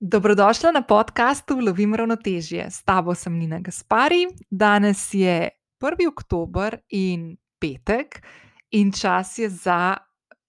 [0.00, 2.70] Dobrodošla na podkastu Lovim ravnotežje.
[2.70, 4.28] S tabo sem Nina Gaspari.
[4.50, 5.48] Danes je
[5.80, 6.08] 1.
[6.08, 8.22] oktober in petek,
[8.70, 9.96] in čas je za,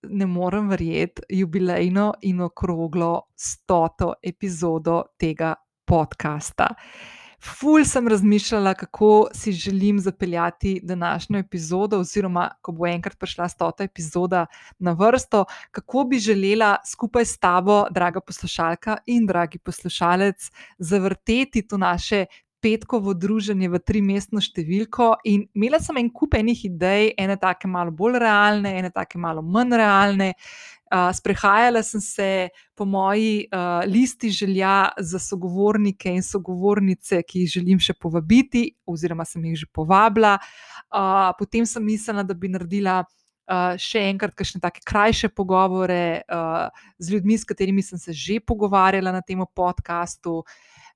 [0.04, 5.56] ne morem verjeti, jubilejno in okroglo stoto epizodo tega
[5.86, 6.68] podcasta.
[7.40, 13.84] Ful sem razmišljala, kako si želim zapeljati današnjo epizodo, oziroma ko bo enkrat prišla stota
[13.84, 14.46] epizoda
[14.80, 21.78] na vrsto, kako bi želela skupaj s tabo, draga poslušalka in dragi poslušalec, zavrteti to
[21.78, 22.26] naše
[22.62, 25.14] petkovo druženje v trimestno številko.
[25.32, 29.42] In imela sem en kup enih idej, ene take malo bolj realne, ene take malo
[29.42, 30.34] manj realne.
[30.90, 37.52] Uh, sprehajala sem se po moji uh, listi želja za sogovornike in sogovornice, ki jih
[37.60, 40.40] želim še povabiti, oziroma sem jih že povabila.
[40.90, 46.74] Uh, potem sem mislila, da bi naredila uh, še enkrat kakšne take krajše pogovore uh,
[46.98, 50.42] z ljudmi, s katerimi sem se že pogovarjala na tem podkastu.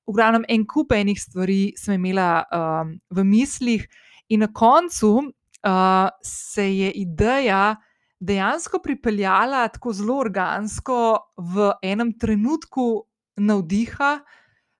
[0.09, 3.85] V glavnem, en kup enih stvari sem imela um, v mislih,
[4.33, 7.75] in na koncu uh, se je ideja
[8.23, 10.97] dejansko pripeljala tako zelo organsko
[11.37, 13.03] v enem trenutku
[13.37, 14.13] navdiha,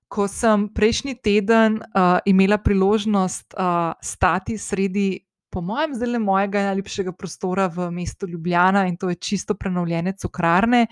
[0.08, 7.12] ko sem prejšnji teden uh, imela priložnost uh, stati sredi, po mojem, zelo mojega najljubšega
[7.14, 10.86] prostora v mestu Ljubljana in to je čisto prenovljene cukrarne.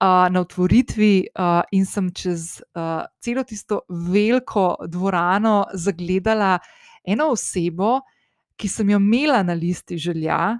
[0.00, 6.58] Uh, na otvoritvi uh, in sem čez uh, celo tisto veliko dvorano zagledala
[7.04, 7.98] eno osebo,
[8.56, 10.56] ki sem jo imela na listi želja,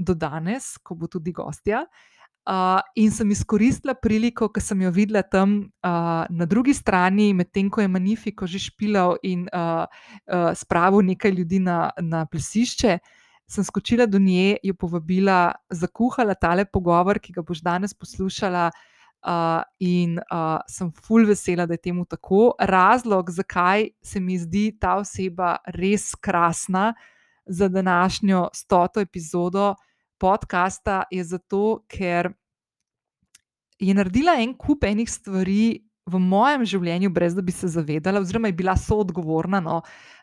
[0.00, 1.84] do danes, ko bo tudi gostja.
[2.48, 7.68] Uh, in sem izkoristila priliko, ki sem jo videla tam uh, na drugi strani, medtem
[7.70, 12.96] ko je Manifiko že špilal in uh, uh, spravil nekaj ljudi na, na plesišče.
[13.50, 18.70] Sem skočila do nje, jo povabila, zakuhala tale pogovor, ki ga boš danes poslušala.
[19.20, 22.54] Uh, in uh, sem full vesela, da je temu tako.
[22.56, 26.94] Razlog, zakaj se mi zdi ta oseba res krasna
[27.44, 29.74] za današnjo stoto epizodo,
[30.20, 32.30] podcasta je zato, ker
[33.80, 38.50] je naredila en kup enih stvari v mojem življenju, brez da bi se zavedala, oziroma
[38.50, 39.60] je bila soodgovorna.
[39.64, 39.80] No.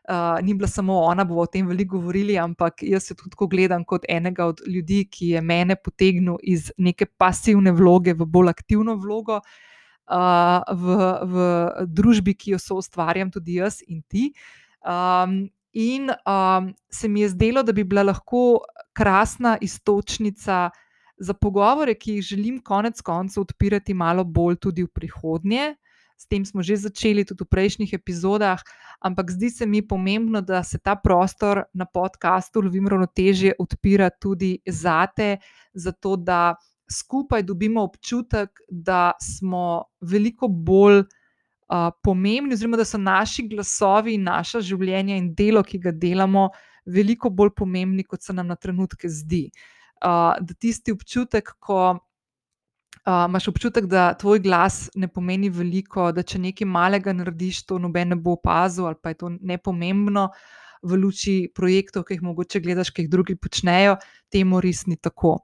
[0.07, 3.83] Uh, ni bila samo ona, bomo o tem veliko govorili, ampak jaz se tudi gledam
[3.85, 8.95] kot enega od ljudi, ki je mene potegnil iz neke pasivne vloge v bolj aktivno
[9.01, 10.97] vlogo uh, v,
[11.33, 11.49] v
[11.91, 14.31] družbi, ki jo so ustvarjam tudi jaz in ti.
[14.87, 18.59] Um, In um, se mi je zdelo, da bi bila lahko
[18.97, 20.69] krasna istočnica
[21.17, 25.75] za pogovore, ki jih želim konec koncev odpirati malo bolj tudi v prihodnje.
[26.17, 28.63] S tem smo že začeli tudi v prejšnjih epizodah,
[29.05, 34.57] ampak zdi se mi pomembno, da se ta prostor na podkastu Lovim ravnotežje odpira tudi
[34.65, 35.37] zate,
[35.73, 36.55] zato da
[36.89, 41.03] skupaj dobimo občutek, da smo veliko bolj
[41.69, 46.49] uh, pomembni, oziroma da so naši glasovi in naša življenja in delo, ki ga delamo,
[46.87, 49.47] veliko bolj pomembni, kot se nam na trenutke zdi.
[49.97, 56.23] Uh, da tisti občutek, ko uh, imaš občutek, da tvoj glas ne pomeni veliko, da
[56.23, 60.29] če nekaj malega narediš, to noben ne bo opazil, ali pa je to nepomembno.
[60.87, 63.95] V luči projektov, ki jih mogoče gledaš, ki jih drugi počnejo,
[64.31, 65.39] temu res ni tako.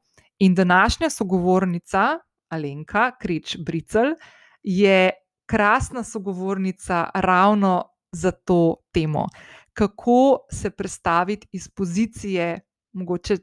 [0.46, 2.20] In današnja sogovornica,
[2.54, 4.14] Alenka Krič Bricel,
[4.62, 5.10] je
[5.46, 9.28] krasna sogovornica ravno za to temo.
[9.74, 12.60] Kako se predstaviti iz pozicije
[12.94, 13.38] mogoče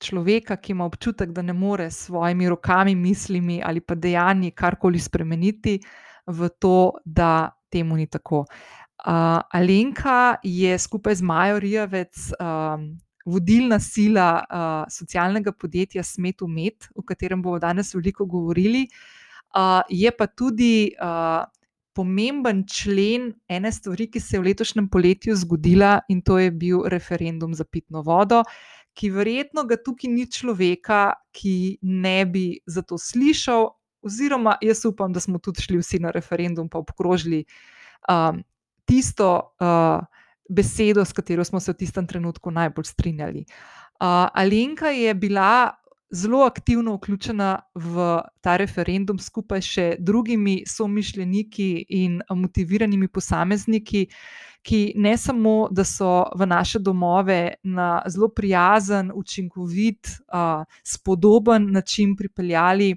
[0.00, 4.98] človeka, ki ima občutek, da ne more s svojimi rokami, mislimi ali pa dejanji karkoli
[4.98, 5.80] spremeniti,
[6.26, 8.38] v to, da temu ni tako.
[8.38, 12.32] Uh, Alenka je skupaj z Majo Rijavec.
[12.40, 19.21] Um, Vodilna sila uh, socialnega podjetja Smet Umet, o katerem bomo danes veliko govorili, uh,
[19.88, 20.92] je pa tudi
[21.92, 26.86] pomemben člen ene stvari, ki se je v letošnjem poletju zgodila, in to je bil
[26.88, 28.42] referendum za pitno vodo.
[28.96, 33.70] Ki verjetno ga tukaj ni človeka, ki ne bi za to slišal,
[34.02, 37.44] oziroma jaz upam, da smo tudi šli vsi na referendum in obkrožili
[38.08, 38.42] um,
[38.84, 40.02] tisto uh,
[40.48, 43.44] besedo, s katero smo se v tistem trenutku najbolj strinjali.
[44.00, 45.76] Uh, Alenka je bila
[46.12, 54.06] zelo aktivno vključena v ta referendum, skupaj še drugimi somišljeniki in motiviranimi posamezniki,
[54.62, 60.12] ki ne samo, da so v naše domove na zelo prijazen, učinkovit,
[60.84, 62.92] spodoben način pripeljali.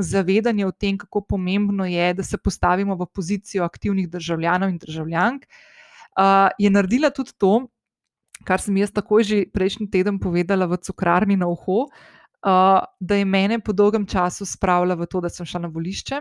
[0.00, 5.42] Zavedanje o tem, kako pomembno je, da se postavimo v pozicijo aktivnih državljanov in državljank,
[5.44, 7.66] uh, je naredila tudi to,
[8.48, 13.24] kar sem jaz takoj že prejšnji teden povedala v Cukrarni na uho, uh, da je
[13.24, 16.20] mene po dolgem času spravila v to, da sem šla na volišče.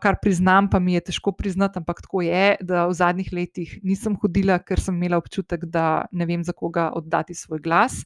[0.00, 4.16] kar priznam, pa mi je težko priznati, ampak tako je, da v zadnjih letih nisem
[4.16, 8.04] hodila, ker sem imela občutek, da ne vem, za koga oddati svoj glas.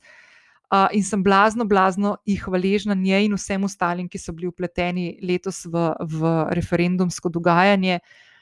[0.69, 5.14] Uh, in sem blazno, blazno jih hvaležna njej in vsem ostalim, ki so bili upleteni
[5.23, 8.00] letos v, v referendumsko dogajanje,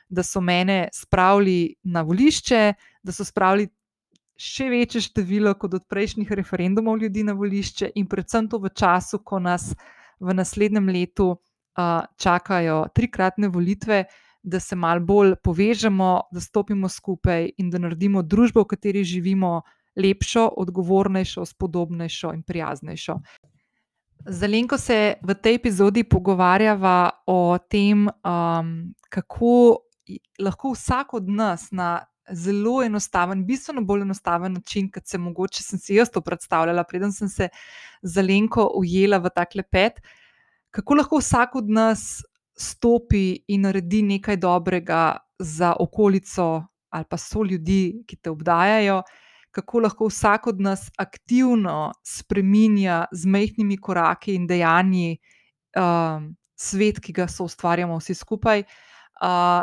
[0.08, 3.68] da so mene spravili na volišče, da so spravili
[4.36, 9.22] še večje število kot od prejšnjih referendumov ljudi na volišče, in predvsem to v času,
[9.24, 9.72] ko nas
[10.20, 14.04] v naslednjem letu uh, čakajo trikratne volitve,
[14.42, 19.62] da se mal bolj povežemo, da stopimo skupaj in da naredimo družbo, v kateri živimo,
[19.96, 23.16] lepšo, odgovornejšo, spodobnejšo in prijaznejšo.
[24.28, 28.70] Zelenko se v tej epizodi pogovarjava o tem, um,
[29.08, 29.82] kako
[30.38, 35.78] lahko vsak od nas na zelo enostaven, bistveno bolj enostaven način, kot se mogoče sem
[35.78, 37.48] si jaz to predstavljala, preden sem se
[38.02, 40.00] Zelenko ujela v takle pet,
[40.70, 42.22] kako lahko vsak od nas
[42.58, 49.02] stopi in naredi nekaj dobrega za okolico ali pa so ljudi, ki te obdajajo,
[49.50, 55.18] kako lahko vsak od nas aktivno spreminja z majhnimi koraki in dejanji
[55.76, 58.60] um, svet, ki ga so ustvarjamo vsi skupaj.
[58.60, 58.85] Uh,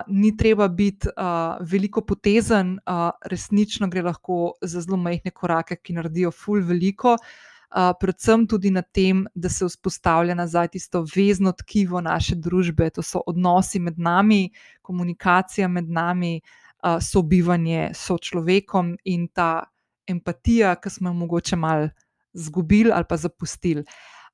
[0.08, 5.94] ni treba biti uh, veliko potezen, uh, resnično gre lahko za zelo majhne korake, ki
[5.94, 7.18] naredijo ful veliko.
[7.74, 13.02] Uh, predvsem tudi na tem, da se vzpostavlja nazaj tisto vezno tkivo naše družbe, to
[13.02, 14.52] so odnosi med nami,
[14.82, 16.42] komunikacija med nami,
[16.84, 19.64] uh, sobivanje s človekom in ta
[20.08, 21.90] empatija, ki smo jo mogoče malo
[22.34, 23.86] izgubili ali pa zapustili.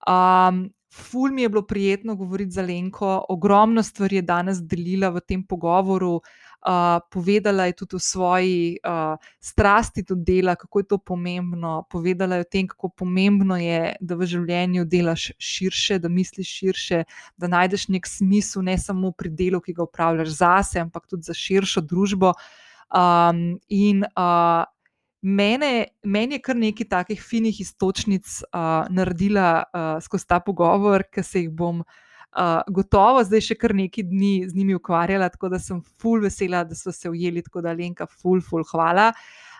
[0.07, 5.21] Um, ful mi je bilo prijetno govoriti za Lenko, ogromno stvari je danes delila v
[5.21, 6.21] tem pogovoru.
[6.59, 11.85] Uh, povedala je tudi o svoji uh, strasti do dela, kako je to pomembno.
[11.89, 17.03] Povedala je o tem, kako pomembno je, da v življenju delaš širše, da misliš širše,
[17.37, 21.33] da najdeš nek smisel, ne samo pri delu, ki ga upravljaš zase, ampak tudi za
[21.33, 22.33] širšo družbo.
[22.89, 24.65] Um, in uh,
[25.21, 31.23] mene, meni je kar nekaj takih finih istočnic uh, naredila uh, skozi ta pogovor, ki
[31.23, 31.83] se jih bom.
[32.29, 36.63] Uh, gotovo zdaj še kar nekaj dni z njimi ukvarjala, tako da sem full vesela,
[36.63, 39.09] da so se ujeli, tako da Lenka, full, full, hvala.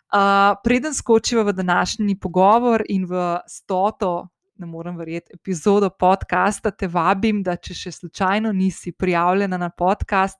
[0.10, 4.30] Uh, preden skočiva v današnji pogovor in v stoto,
[4.60, 10.38] ne morem verjeti, epizodo podcasta, te vabim, da če še slučajno nisi prijavljena na podcast,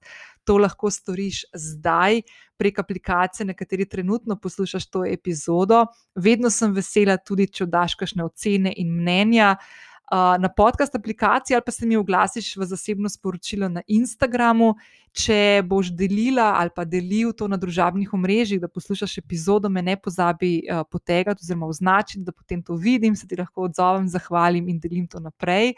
[0.50, 2.24] to lahko storiš zdaj
[2.58, 5.86] prek aplikacije, na kateri trenutno poslušaš to epizodo.
[6.16, 9.56] Vedno sem vesela, tudi če daš kakšne ocene in mnenja.
[10.10, 14.74] Uh, na podcast aplikaciji ali pa se mi oglasiš v zasebno sporočilo na Instagramu.
[15.14, 20.00] Če boš delila ali pa delil to na družabnih omrežjih, da poslušaš epizodo, me ne
[20.02, 24.82] pozabi uh, potegati oziroma označiti, da potem to vidim, se ti lahko odzovem, zahvalim in
[24.82, 25.76] delim to naprej.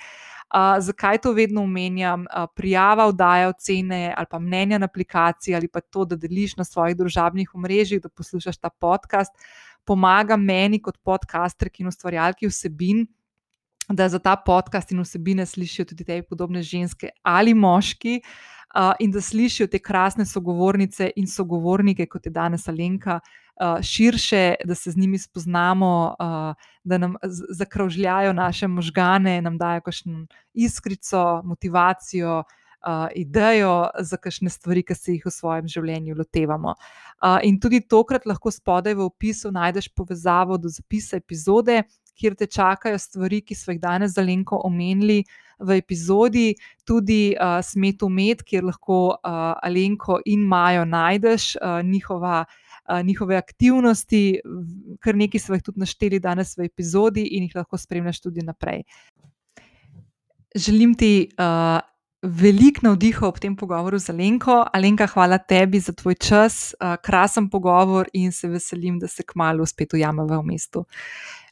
[0.80, 2.26] Zakaj to vedno omenjam?
[2.28, 6.64] Uh, prijava, vdaja ocene ali pa mnenja na aplikaciji ali pa to, da deliš na
[6.64, 9.32] svojih družabnih omrežjih, da poslušaš ta podcast,
[9.86, 13.08] pomaga meni kot podcasterki in ustvarjalki vsebin
[13.94, 18.22] da za ta podcast in vsebine slišijo tudi te podobne ženske ali moški,
[18.76, 23.51] uh, in da slišijo te krasne sogovornice in sogovornike, kot je danes Alenka, uh,
[23.84, 26.16] širše, da se z njimi spoznamo,
[26.84, 27.16] da nam
[27.50, 32.44] zakrožljajo naše možgane, nam dajo kakšno iskrico, motivacijo.
[32.82, 36.72] Uh, idejo za kakšne stvari, ki se jih v svojem življenju lotevamo.
[36.74, 41.84] Uh, in tudi tokrat lahko spodaj v opisu najdeš povezavo do zapisa epizode,
[42.18, 45.22] kjer te čakajo stvari, ki smo jih danes za Lenko omenili
[45.62, 52.44] v epizodi, tudi uh, Smetu Med, kjer lahko uh, Alenko in Majo najdeš uh, njihova.
[53.04, 54.40] Njihove aktivnosti,
[55.00, 58.84] kar nekaj smo jih tudi našteli danes v epizodi, in jih lahko spremljaš tudi naprej.
[60.56, 61.80] Želim ti uh,
[62.22, 64.66] veliko navdiha ob tem pogovoru z Alenko.
[64.74, 69.66] Alenka, hvala tebi za tvoj čas, uh, krasen pogovor in se veselim, da se kmalo
[69.66, 70.86] spet ujamemo v mestu.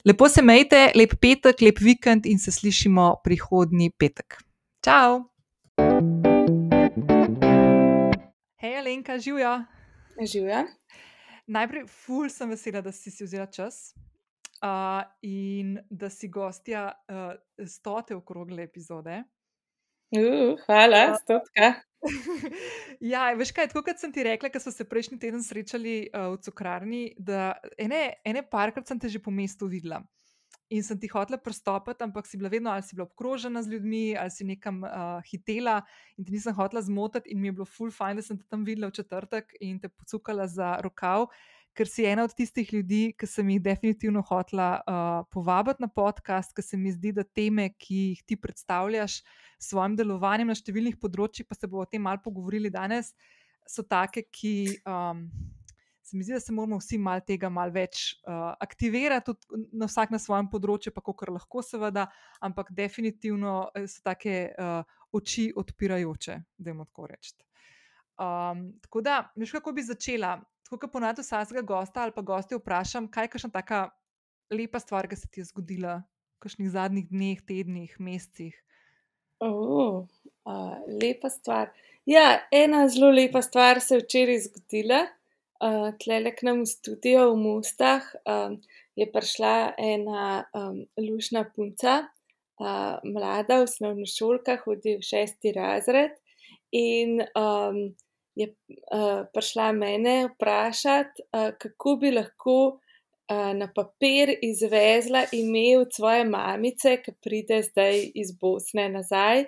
[0.04, 4.42] Lepo se majte, lep petek, lep vikend in se slišimo prihodnji petek.
[4.84, 5.24] Čau!
[8.60, 9.64] Hej, Alenka, živijo.
[10.32, 10.66] Živijo.
[11.50, 13.90] Najprej, ful sem vesela, da si si vzela čas
[14.62, 17.34] uh, in da si gostja uh,
[17.66, 19.22] stote okrogle epizode.
[20.14, 21.72] Uh, hvala, stotka.
[23.12, 26.32] ja, veš kaj, tako kot sem ti rekla, ker smo se prejšnji teden srečali uh,
[26.34, 30.00] v cukrarni, da ene, ene parkrat sem te že po mestu videla.
[30.70, 34.16] In sem ti hotela prstopiti, ampak si bila vedno ali si bila obkrožena z ljudmi,
[34.16, 35.80] ali si nekam uh, hitela,
[36.14, 38.62] in ti nisem hotela zmotiti, in mi je bilo full fajn, da sem te tam
[38.64, 41.26] videla v četrtek in te pocukala za rokav,
[41.74, 46.54] ker si ena od tistih ljudi, ki sem jih definitivno hotla uh, povabiti na podcast,
[46.54, 51.02] ker se mi zdi, da teme, ki jih ti predstavljaš s svojim delovanjem na številnih
[51.02, 53.10] področjih, pa se bomo o tem malo pogovorili danes,
[53.66, 54.54] so take, ki.
[54.86, 55.26] Um,
[56.10, 59.86] Se mi zdi, da se moramo vsi malo tega malo več uh, aktivirati, tudi na
[59.86, 62.08] vsak na svojem področju, pa kar lahko, seveda,
[62.42, 63.52] ampak definitivno
[63.86, 64.80] so take uh,
[65.14, 67.44] oči odpirajoče, da jim tako rečem.
[68.18, 70.32] Um, tako da, veš, kako bi začela?
[70.66, 73.84] Tako kot ponavadi vsakega gosta ali pa gosti vprašam, kaj je kakšna taka
[74.50, 78.58] lepa stvar, ki se ti je zgodila v kakšnih zadnjih dneh, tednih, mesecih.
[79.46, 80.10] Oh,
[80.42, 81.70] uh, lepa stvar.
[82.02, 85.04] Ja, ena zelo lepa stvar se je včeraj zgodila
[85.60, 88.58] uh, tle k nam v studio v Mustah, um,
[88.96, 92.04] je prišla ena um, lušna punca,
[92.60, 96.16] uh, mlada, v osnovni šolki, hodi v šesti razred.
[96.76, 97.90] In um,
[98.36, 98.50] je
[98.94, 102.58] uh, prišla mene vprašati, uh, kako bi lahko
[103.30, 109.46] uh, na papir izvezla ime od svoje mamice, ki pride zdaj iz Bosne nazaj.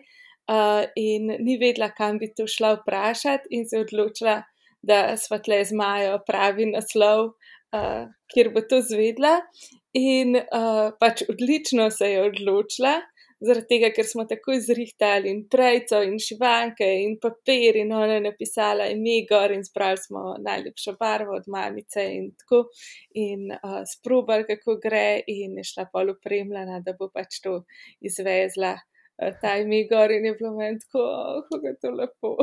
[0.51, 4.43] Uh, in ni vedela, kam bi to šla vprašati, in se odločila,
[4.83, 7.33] da smo tle z Majo pravi naslov,
[7.77, 9.39] uh, kjer bo to zvedla.
[9.99, 12.97] In uh, pač odlično se je odločila,
[13.43, 18.25] zaradi tega, ker smo tako izrihtali in prejco in šivanke in papir in ona je
[18.29, 22.65] napisala ime gor in spravili smo najlepšo barvo od mamice in tako.
[23.19, 27.63] In uh, sprobali, kako gre, in je šla pol upremljena, da bo pač to
[28.01, 28.77] izvezla.
[29.41, 31.03] Ta ime gor in je bilo meni tako,
[31.53, 32.37] kako je to lepo.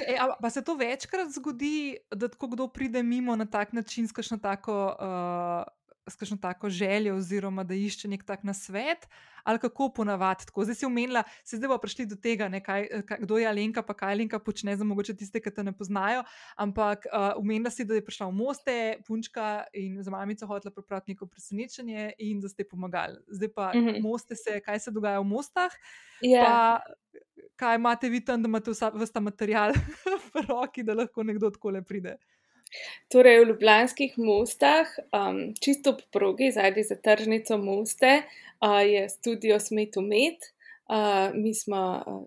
[0.00, 4.12] okay, pa se to večkrat zgodi, da tako kdo pride mimo na tak način, s
[4.12, 9.08] kakšno tako, uh, s kakšno tako željo, oziroma da išče nek tak nasvet
[9.44, 10.64] ali kako ponavadi tako.
[10.64, 13.82] Zdaj si omenila, se zdaj bo prišli do tega, ne, kaj, kaj, kdo je Alenka,
[13.82, 16.22] pa kaj Alenka počne, za mogoče tiste, ki te ne poznajo.
[16.56, 21.12] Ampak uh, omenila si, da je prišla v Moste, punčka in za mamico hotela pripraviti
[21.12, 23.20] neko presenečenje in da ste pomagali.
[23.28, 23.88] Zdaj pa mhm.
[23.88, 24.02] -huh.
[24.02, 25.72] Moste se, kaj se dogaja v Mostah.
[26.22, 26.44] Yeah.
[26.44, 26.80] Ja.
[27.56, 29.72] Kaj imate vi tam, da imate vse ta material
[30.34, 32.16] v roki, da lahko nekdo tako le pride?
[33.12, 39.60] Torej, v Ljubljanskih mostah, um, čisto po progi, zadnji za tržnico Moste, uh, je studio
[39.60, 40.50] Smet Umet.
[40.88, 42.26] Uh, mi smo uh,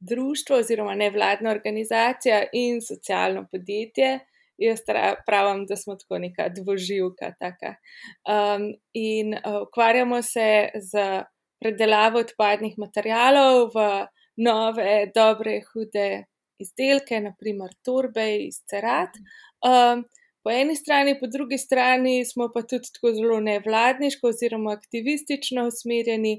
[0.00, 4.18] društvo oziroma nevladna organizacija in socialno podjetje.
[4.58, 4.80] Jaz
[5.26, 7.32] pravim, da smo tako neka dvoživka.
[7.42, 11.24] Um, in uh, ukvarjamo se z
[11.60, 16.24] predelavo odpadnih materijalov v nove, dobre, hude
[16.58, 19.16] izdelke, naprimer torbe iz cerat.
[19.64, 20.04] Um,
[20.44, 26.34] po eni strani, po drugi strani smo pa tudi tako zelo nevladniško oziroma aktivistično usmerjeni,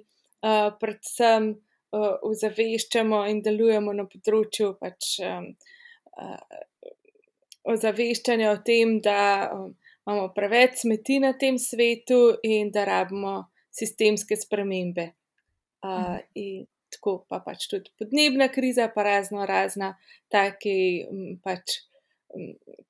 [0.45, 5.49] uh, predvsem uh, ozaveščamo in delujemo na področju pač, um,
[6.21, 6.93] uh,
[7.73, 9.17] ozaveščanja o tem, da
[9.55, 9.73] um,
[10.05, 13.39] imamo preveč smeti na tem svetu in da rabimo
[13.73, 15.09] sistemske spremembe.
[15.85, 19.95] Uh, in tako pa pač tudi podnebna kriza, pa razno razna
[20.31, 20.77] taki
[21.43, 21.81] pač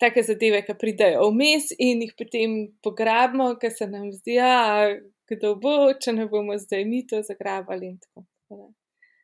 [0.02, 4.96] take zadeve, ki pridejo vmes in jih potem pograbimo, ker se nam zdi, da ja,
[5.32, 7.96] kdo bo, če ne bomo zdaj mi to zagrabali.
[7.96, 8.00] In,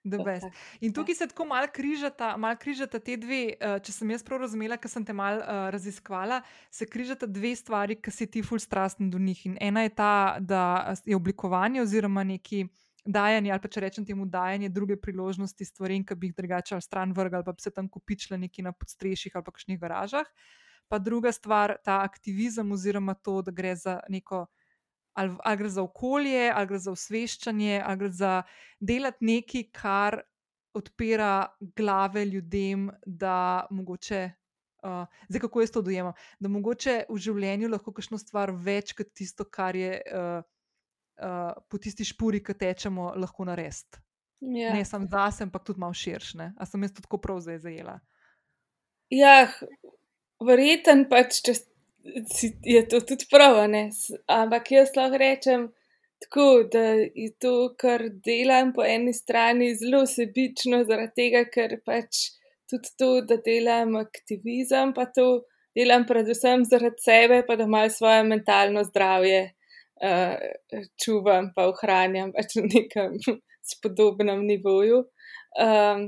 [0.09, 0.49] tako,
[0.81, 4.41] in tukaj se tako malo križata, mal križata te dve, uh, če sem jaz prav
[4.41, 6.41] razumela, ker sem te malo uh, raziskvala,
[6.73, 9.45] se križata dve stvari, ki si ti ful strasten do njih.
[9.51, 10.63] In ena je ta, da
[11.05, 12.65] je oblikovanje oziroma neki
[13.05, 16.85] dajanje, ali pa če rečem temu dajanje druge priložnosti stvarem, ki bi jih drugače ali
[16.85, 20.27] stran vrgli, ali pa bi se tam kupičili neki na podstrešjih ali pa kakšnih garažah.
[20.91, 24.45] Pa druga stvar, ta aktivizem oziroma to, da gre za neko.
[25.13, 28.43] Ali, ali gre za okolje, ali gre za osveščanje, ali gre za
[28.79, 30.21] delati nekaj, kar
[30.73, 34.21] odpira glave ljudem, da mogoče,
[34.83, 39.11] uh, zdaj kako jaz to dojemam, da mogoče v življenju lahko kakšno stvar več kot
[39.15, 40.47] tisto, kar je uh,
[41.21, 44.01] uh, po tisti špuri, ki tečemo, lahko narediti.
[44.41, 44.73] Ja.
[44.73, 46.51] Ne samo za sebe, ampak tudi malo širše.
[46.57, 47.99] A sem jaz tako prav zdaj zajela?
[49.13, 49.51] Ja,
[50.41, 51.53] verjeten pač, če
[52.65, 53.59] je to tudi prav.
[53.69, 53.89] Ne?
[54.25, 55.69] Ampak jaz lahko rečem
[56.21, 62.27] tako, da je to, kar delam po eni strani, zelo sebično, zaradi tega, ker pač
[62.69, 65.43] tudi to, da delam aktivizem, pa to
[65.77, 69.41] delam predvsem zaradi sebe, pa da imajo svoje mentalno zdravje
[70.03, 73.17] uh, čuvam, pa ohranjam pač na nekem
[73.73, 75.03] spodobnem nivoju.
[75.61, 76.07] Um,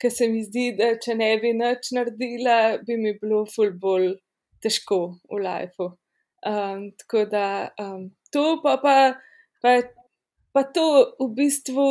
[0.00, 4.14] ker se mi zdi, da če ne bi nič naredila, bi mi bilo ful bolj
[4.62, 5.92] težko v lifeu.
[6.44, 7.46] Um, tako da
[7.80, 8.96] um, to pa, pa,
[9.64, 9.78] pa,
[10.52, 10.86] pa to
[11.20, 11.86] v bistvu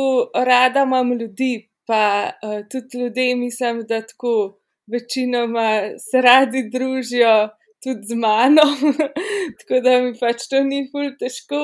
[0.46, 7.34] rada imam ljudi, pa uh, tudi ljudje mislim, da tako večinoma se radi družijo
[7.84, 8.64] tudi z mano,
[9.60, 11.60] tako da mi pač to ni ful težko.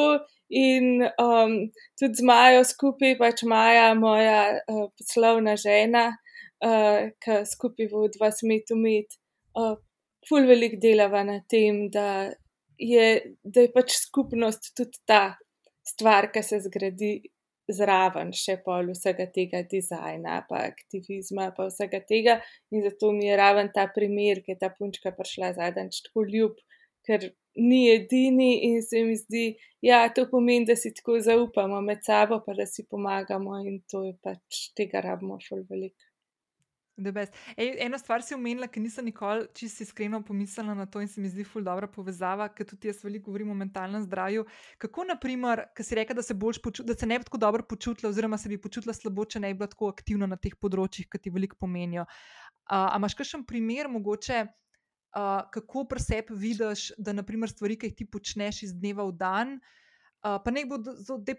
[0.51, 1.53] In um,
[1.95, 6.09] tudi z Majo skupaj, pač Maja, moja uh, poslovna žena,
[6.67, 9.15] uh, ki skupaj vodva smetu med,
[9.55, 9.77] uh,
[10.27, 12.33] ful velik delava na tem, da
[12.81, 13.07] je,
[13.45, 15.37] da je pač skupnost tudi ta
[15.87, 17.15] stvar, ki se zgradi
[17.77, 22.41] zraven še pol vsega tega dizajna, pa aktivizma, pa vsega tega.
[22.75, 26.59] In zato mi je raven ta primer, ki je ta punčka prišla zadnjič tako ljub,
[27.07, 29.47] ker ni edini in se mi zdi,
[29.83, 34.05] ja, to pomeni, da si tako zaupamo med sabo, pa da si pomagamo in to
[34.07, 36.10] je pač tega rabimo šol veliko.
[37.57, 41.21] Ej, eno stvar si omenila, ki nisem nikoli čisto iskreno pomislila na to in se
[41.21, 44.45] mi zdi ful dobra povezava, ker tudi jaz veliko govorim o mentalnem zdravju.
[44.79, 46.37] Kako, naprimer, ker si rekel, da se,
[46.85, 49.59] da se ne bi tako dobro počutila, oziroma se bi počutila slabo, če ne bi
[49.59, 52.07] bila tako aktivna na teh področjih, ki ti veliko pomenijo.
[52.71, 57.91] Uh, a imaš kakšen primer, mogoče, uh, kako pri sebi vidiš, da naprimer stvari, ki
[57.91, 59.80] jih ti počneš iz dneva v dan, uh,
[60.21, 60.93] pa ne bodo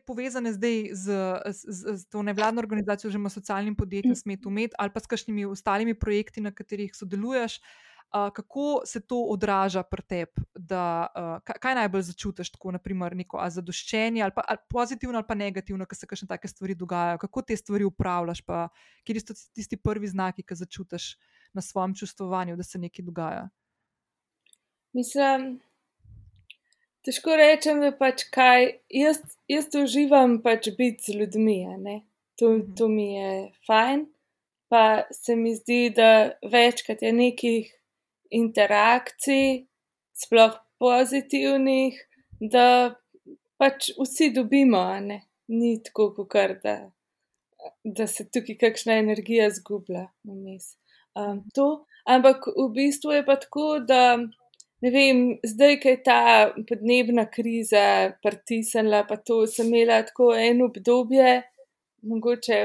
[0.06, 1.06] povezane zdaj z,
[1.54, 5.46] z, z, z to nevladno organizacijo, oziroma socialnim podjetjem Smet Umet ali pa s kakšnimi
[5.46, 7.60] ostalimi projekti, na katerih sodeluješ.
[8.12, 13.40] Uh, kako se to odraža pri tebi, da uh, kaj najbolj začutiš, tako naprimer, neko
[13.40, 17.42] zadoščenje ali pa ali pozitivno ali pa negativno, ko se kakšne take stvari dogajajo, kako
[17.42, 18.68] te stvari upravljaš, pa
[19.08, 21.16] kje so tisti prvi znaki, ki začutiš
[21.54, 23.48] na svojem čustovanju, da se nekaj dogaja.
[24.94, 25.62] Mislim,
[27.02, 31.60] Težko rečem, da pač kaj, jaz, jaz uživam pač biti z ljudmi,
[32.38, 32.74] to, mhm.
[32.78, 33.32] to mi je
[33.68, 34.06] fajn.
[34.72, 37.72] Pa se mi zdi, da večkrat je nekih
[38.32, 39.66] interakcij,
[40.16, 41.98] sploh pozitivnih,
[42.40, 42.96] da
[43.60, 45.20] pač vsi dobimo, ne?
[45.52, 46.76] ni tako, kot da,
[47.84, 50.06] da se tukaj kakšna energija zgublja.
[50.24, 51.44] Um,
[52.08, 54.16] ampak v bistvu je pa tako, da
[54.82, 56.22] ne vem, zdaj, ki je ta
[56.70, 61.42] podnebna kriza pritisnila, pa to sem imela tako eno obdobje,
[62.02, 62.62] mogoče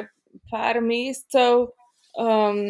[0.51, 1.69] par mesecev,
[2.21, 2.61] um,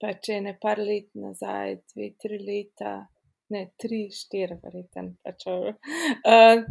[0.00, 2.98] pa če ne par let nazaj, dve, tri leta,
[3.54, 5.10] ne tri, štiri, verjetno.
[5.26, 6.62] Pač, uh,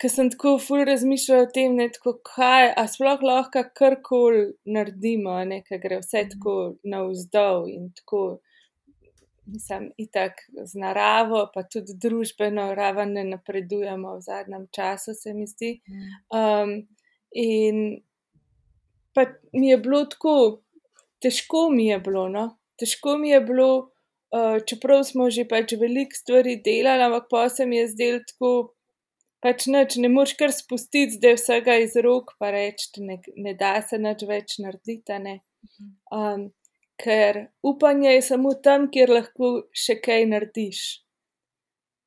[0.00, 5.34] Ker sem tako ful razmišljala o tem, ne, tako, kaj, a sploh lahko karkoli naredimo,
[5.50, 6.54] nekaj gre vse tako
[6.88, 8.22] navzdol in tako
[9.52, 15.46] mislim, itak z naravo, pa tudi družbeno raven ne napredujemo v zadnjem času, se mi
[15.46, 15.74] zdi.
[16.34, 16.76] Um,
[17.34, 18.00] in
[19.14, 20.34] pa mi je bilo tako,
[21.22, 22.46] težko mi je bilo, no?
[22.80, 23.70] težko mi je bilo,
[24.32, 28.52] uh, čeprav smo že pač veliko stvari delali, ampak pa se mi je zdelo tako.
[29.40, 33.78] Pač neč, ne moreš kar spustiti zdaj vsega iz rok, pa reči, ne, ne da
[33.80, 35.16] se nič več narediti.
[36.12, 36.50] Um,
[37.00, 39.52] ker upanje je samo tam, kjer lahko
[39.84, 40.82] še kaj narediš.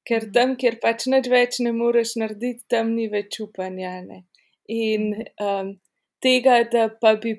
[0.08, 0.34] Ker mhm.
[0.36, 3.96] tam, kjer pač nič več ne moreš narediti, tam ni več upanja.
[4.06, 4.24] Ne?
[4.74, 5.74] In um,
[6.24, 7.38] tega, da pa bi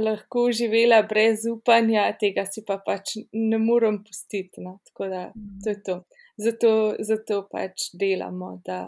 [0.00, 4.62] lahko živela brez upanja, tega si pa pač ne morem pustiti.
[4.64, 4.78] No?
[4.90, 5.26] Tako da
[5.64, 5.98] to je to.
[6.36, 8.80] Zato, zato pač delamo, da,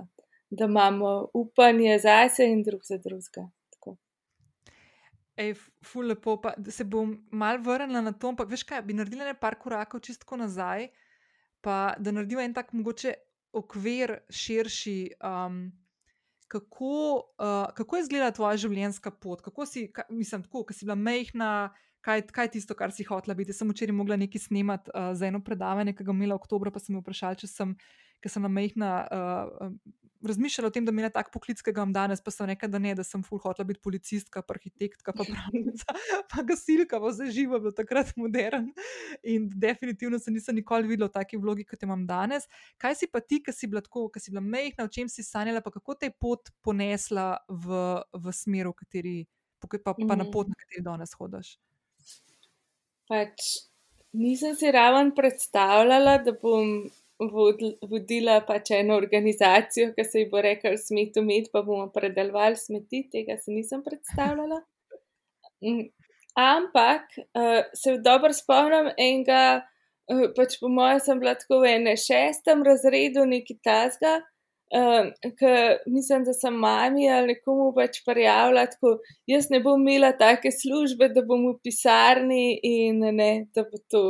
[0.51, 3.49] da imamo upanje zase in drug za drugega.
[5.39, 5.55] Ej,
[5.87, 9.59] ful lepo, pa se bom mal vrnila na to, ampak veš kaj, bi naredila nekaj
[9.63, 10.89] korakov čisto nazaj,
[11.63, 13.15] pa da naredila en tak mogoče
[13.55, 14.99] okvir širši.
[15.23, 15.69] Um,
[16.49, 19.43] kako, uh, kako je izgledala tvoja življenjska pot?
[19.45, 21.51] Kako si, ka, mislim, tako, ko si bila mehna,
[22.05, 23.53] kaj, kaj je tisto, kar si hotela biti?
[23.53, 26.83] Sem včeraj mogla nekaj snemati uh, za eno predavanje, ki ga imela v oktobru, pa
[26.83, 27.77] sem jo vprašala, če sem,
[28.23, 28.93] ker sem na mehna.
[29.09, 29.73] Uh,
[30.27, 32.69] razmišljala o tem, da mi je tako poklic, ki ga imam danes, pa sem rekla,
[32.69, 35.95] da ne, da sem full hotla biti policistka, pa arhitektka, pa pravnica,
[36.33, 38.71] pa gasilka, pa vse živo, bil takrat modern.
[39.23, 42.49] In definitivno se nisem nikoli videla v taki vlogi, kot jo imam danes.
[42.83, 45.23] Kaj si pa ti, ki si bila tako, ki si bila mehna, o čem si
[45.27, 47.81] sanjala, pa kako te je pot ponesla v,
[48.19, 49.17] v smer, v kateri,
[49.63, 51.55] pa, pa, pa na pot, na kateri danes hodiš?
[53.09, 53.53] Pač
[54.19, 60.77] nisem si raven predstavljala, da bom vodila pač eno organizacijo, ki se ji bo rekel
[60.79, 64.61] smet umet, pa bomo predelovali smeti, tega se nisem predstavljala.
[65.65, 65.89] Mm,
[66.39, 69.67] ampak uh, se dobro spomnim enega,
[70.13, 74.21] uh, pač po mojem sem bila tako v enem šestem razredu neki tasga.
[74.69, 75.09] Uh,
[75.41, 80.53] ker mislim, da sem mami ali nekomu pač prijavila, tako jaz ne bom imela take
[80.53, 84.03] službe, da bom v pisarni in ne, da bo to,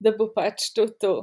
[0.00, 1.18] da bo pač to to.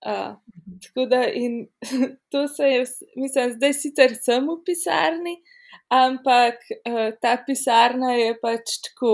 [0.00, 0.36] Uh,
[0.84, 1.66] tako da, in
[2.32, 2.84] to se je,
[3.16, 5.34] mislim, zdaj sicer sem v pisarni,
[5.92, 9.12] ampak uh, ta pisarna je pač tako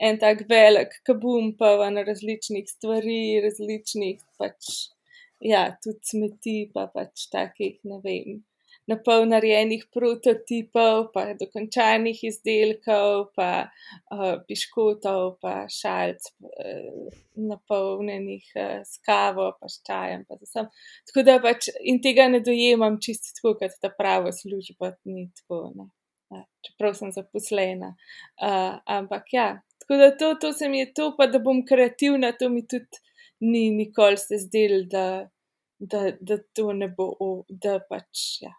[0.00, 4.70] en tak velik kabum, pa na različnih stvari, različnih pač
[5.40, 8.40] ja, tudi smeti, pa pač takih, ne vem,
[8.88, 17.10] na pol narejenih prototipov, pa dokončanih izdelkov, pa uh, piškotov, pa šalc, uh,
[17.50, 20.24] napolnjenih uh, s kavo, pa s čajem.
[20.28, 25.28] Pa tako da pač in tega ne dojemam čisto tako, kot ta prava služba, ni
[25.42, 25.62] tako.
[25.76, 25.90] Ne.
[26.62, 27.94] Čeprav sem zaposlena.
[28.38, 29.48] Uh, ampak ja,
[29.82, 33.02] tako da to, to se mi je to, pa da bom kreativna, to mi tudi
[33.40, 35.04] ni nikoli se zdelo, da,
[35.78, 37.08] da, da to ne bo,
[37.48, 38.52] da pač ja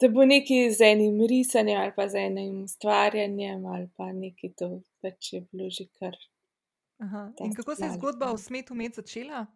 [0.00, 4.70] da bo nekaj z enim risanjem ali pa z enim ustvarjanjem ali pa nekaj to,
[5.02, 6.16] pač je bilo že kar.
[6.98, 7.30] Aha.
[7.44, 9.46] In kako se je zgodba o smetu med začela?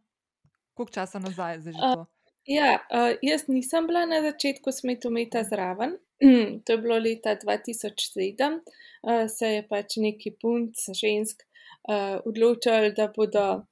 [0.74, 2.00] Koliko časa nazaj je že to?
[2.00, 2.06] Uh,
[2.44, 5.96] ja, uh, jaz nisem bila na začetku smetu meta zraven.
[6.64, 11.42] to je bilo leta 2007, uh, se je pač neki punc, žensk,
[11.88, 13.64] uh, odločili, da bodo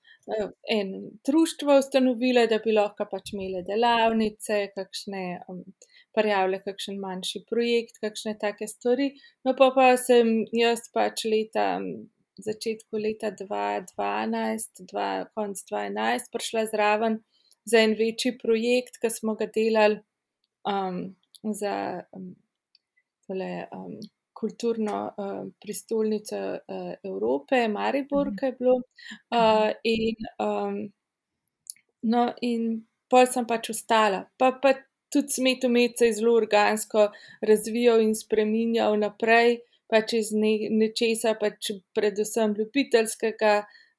[0.69, 0.91] en
[1.25, 5.23] društvo ustanovile, da bi lahko pač imele delavnice, kakšne.
[5.49, 5.63] Um,
[6.19, 9.13] prijavlja kakšen manjši projekt, kakšne take stvari.
[9.47, 11.71] No, pa pa sem jaz pač leta,
[12.43, 17.23] začetku leta 2012, dva, konc 2011, prišla zraven
[17.69, 20.01] za en večji projekt, ki smo ga delali
[20.69, 21.03] um,
[21.43, 22.31] za um,
[23.27, 23.99] tole, um,
[24.39, 28.77] kulturno um, prestolnico uh, Evrope, Maribor, kaj je bilo.
[29.35, 30.79] Uh, in, um,
[32.03, 32.69] no, in
[33.11, 34.25] pol sem pač ostala.
[34.39, 34.75] Pa, pa
[35.13, 37.09] tudi smetomec se je zelo organsko
[37.41, 43.55] razvijal in spremenjal naprej, pač iz ne, nečesa, pač predvsem ljubiteljskega,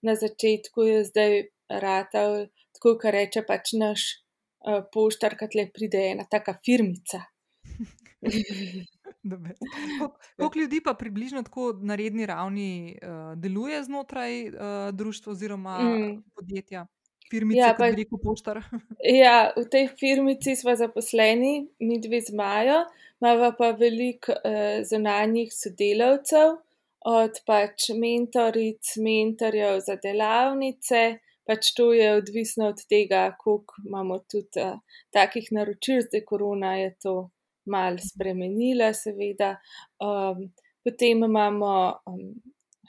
[0.05, 6.11] na začetku je zdaj ratal, tako kar reče pač naš uh, poštar, kad le pride
[6.13, 7.25] ena taka firmica.
[10.39, 14.53] Koliko ljudi pa približno tako na redni ravni uh, deluje znotraj uh,
[14.93, 16.23] društva oziroma mm.
[16.35, 16.87] podjetja?
[17.31, 18.61] Firmici, ja, kot veliko poštar.
[19.23, 22.83] ja, v tej firmici smo zaposleni, mi dve z Majo,
[23.21, 26.57] imamo pa veliko uh, zunanjih sodelavcev,
[27.09, 31.19] od pač mentoric, mentorjev za delavnice.
[31.47, 34.77] Pač to je odvisno od tega, koliko imamo tudi uh,
[35.15, 37.15] takih naročil, zdaj korona je to
[37.69, 39.55] mal spremenila, seveda.
[40.01, 40.49] Um,
[40.85, 41.73] potem imamo
[42.09, 42.29] um,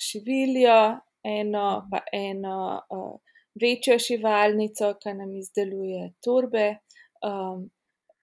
[0.00, 0.76] šiviljo,
[1.24, 2.60] eno pa eno.
[2.90, 3.18] Uh,
[3.58, 6.66] večjo šivalnico, ki nam izdeluje torbe,
[7.26, 7.68] um,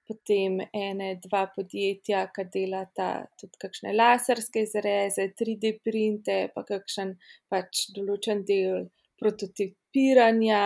[0.07, 3.09] potem ene, dva podjetja, ki delata
[3.39, 7.17] tudi kakšne laserske izreze, 3D printe, pa kakšen
[7.51, 8.87] pač določen del
[9.19, 10.61] prototipiranja,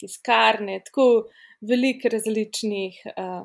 [0.00, 1.06] tiskarne, tako
[1.64, 3.44] veliko različnih uh,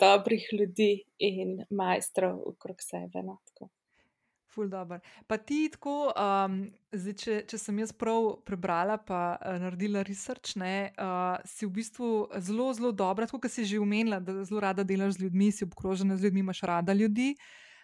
[0.00, 3.24] dobrih ljudi in majstrov okrog sebe.
[3.24, 3.38] No,
[4.52, 4.98] Ful dobro.
[5.26, 6.56] Pa ti tako, um,
[6.92, 11.72] zdaj, če, če sem jaz prav prebrala, pa uh, naredila research, ne, uh, si v
[11.78, 12.08] bistvu
[12.44, 15.64] zelo, zelo dobra, tako kot si že omenila, da zelo rada delaš z ljudmi, si
[15.64, 17.32] obkrožena z ljudmi, imaš rada ljudi.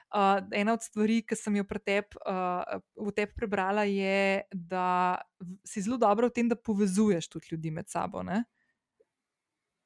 [0.09, 5.21] Uh, ena od stvari, ki sem jo teb, uh, v tebi prebrala, je, da
[5.65, 8.21] si zelo dobra v tem, da povezuješ tudi ljudi med sabo.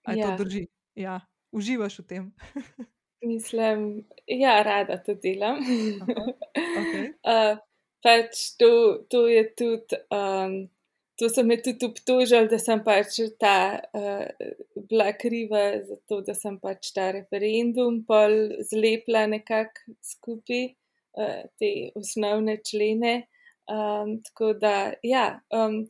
[0.02, 0.30] Ali ja.
[0.30, 0.66] to drži?
[0.98, 1.20] Ja,
[1.54, 2.34] uživaš v tem.
[3.22, 5.58] Mislim, ja, rada to delam.
[5.58, 7.12] Okay.
[7.32, 7.58] uh,
[8.02, 8.70] pač to,
[9.10, 10.56] to je tudi, um,
[11.18, 14.26] to so me tudi obtožili, da sem pač ta uh,
[14.90, 18.34] bila kriva za to, da sem pač ta referendum pol
[18.66, 20.64] zlepla nekako skupaj
[21.14, 23.14] uh, te osnovne člene.
[23.70, 25.84] Um, tako da, ja, um,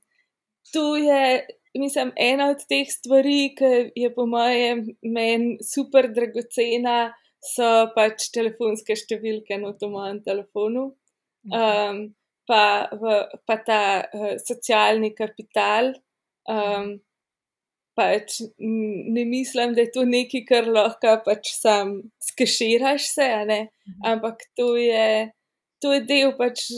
[0.73, 1.47] to je.
[1.73, 8.97] Mislim, ena od teh stvari, ki je po mojem meni super dragocena, so pač telefonske
[8.97, 10.91] številke na tem mojem telefonu,
[11.51, 12.03] um,
[12.47, 15.93] pa, v, pa ta uh, socialni kapital.
[16.51, 17.01] Um,
[17.99, 21.99] pač ne mislim, da je to nekaj, kar lahko pač sam
[22.31, 24.01] skeširaš se, mhm.
[24.15, 25.29] ampak to je,
[25.83, 26.71] to je del pač.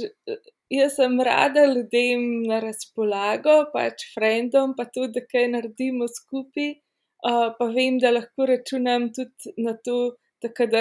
[0.73, 6.71] Jaz sem rada ljudem na razpolago, pač frendom, pa tudi, da kaj naredimo skupaj,
[7.29, 10.81] uh, pa vem, da lahko računam tudi na to, tako da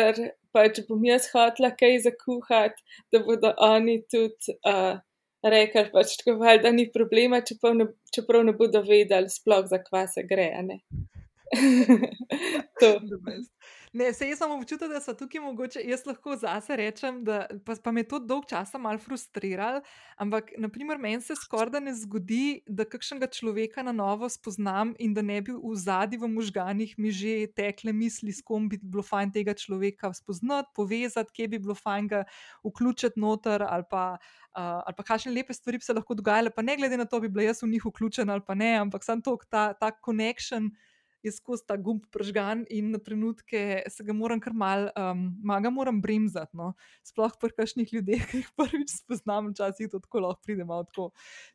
[0.54, 2.80] pač bom jaz hotla kaj zakuhati,
[3.12, 4.96] da bodo oni tudi uh,
[5.44, 9.80] rekli, pač tako val, da ni problema, čeprav ne, čeprav ne bodo vedeli sploh, za
[9.84, 10.50] kva se gre.
[13.94, 17.76] Ne, se jaz samo občutim, da so tukaj mogoče, jaz lahko zase rečem, da pa,
[17.84, 19.84] pa me to dolg časa mal frustriralo,
[20.18, 25.14] ampak naprimer meni se skoraj da ne zgodi, da kakšnega človeka na novo spoznam in
[25.14, 29.04] da ne bi v zadnji v možganjih mi že tekle misli, s kom bi bilo
[29.06, 32.24] fajn tega človeka spoznati, povezati, kje bi bilo fajn ga
[32.66, 34.18] vključiti noter ali pa.
[34.54, 37.18] Uh, ali pa kakšne lepe stvari bi se lahko dogajale, pa ne glede na to,
[37.22, 40.70] bi bila jaz v njih vključena ali pa ne, ampak sem to, ta, ta connection,
[41.24, 45.72] je skozi ta gumb pržgan in na trenutke se ga moram kar mal, um, maga
[45.72, 46.52] moram bremzati.
[46.58, 46.74] No?
[47.08, 51.10] Sploh pri kakšnih ljudeh, ki jih prvič spoznam, včasih to tako lahko pride malo tako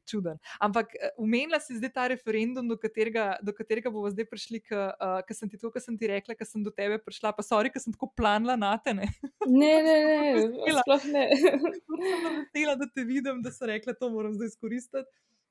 [0.08, 0.40] čuden.
[0.64, 5.36] Ampak umenila si zdaj ta referendum, do katerega, do katerega bomo zdaj prišli, ker uh,
[5.36, 7.82] sem ti to, kar sem ti rekla, ker sem do tebe prišla, pa sorry, ker
[7.82, 8.96] sem tako planila na te.
[8.96, 9.04] Ne,
[9.46, 11.28] ne, ne, ne, sploh ne.
[11.38, 15.08] Sem vesela, da te vidim, da sem rekla, to moram zdaj izkoristiti.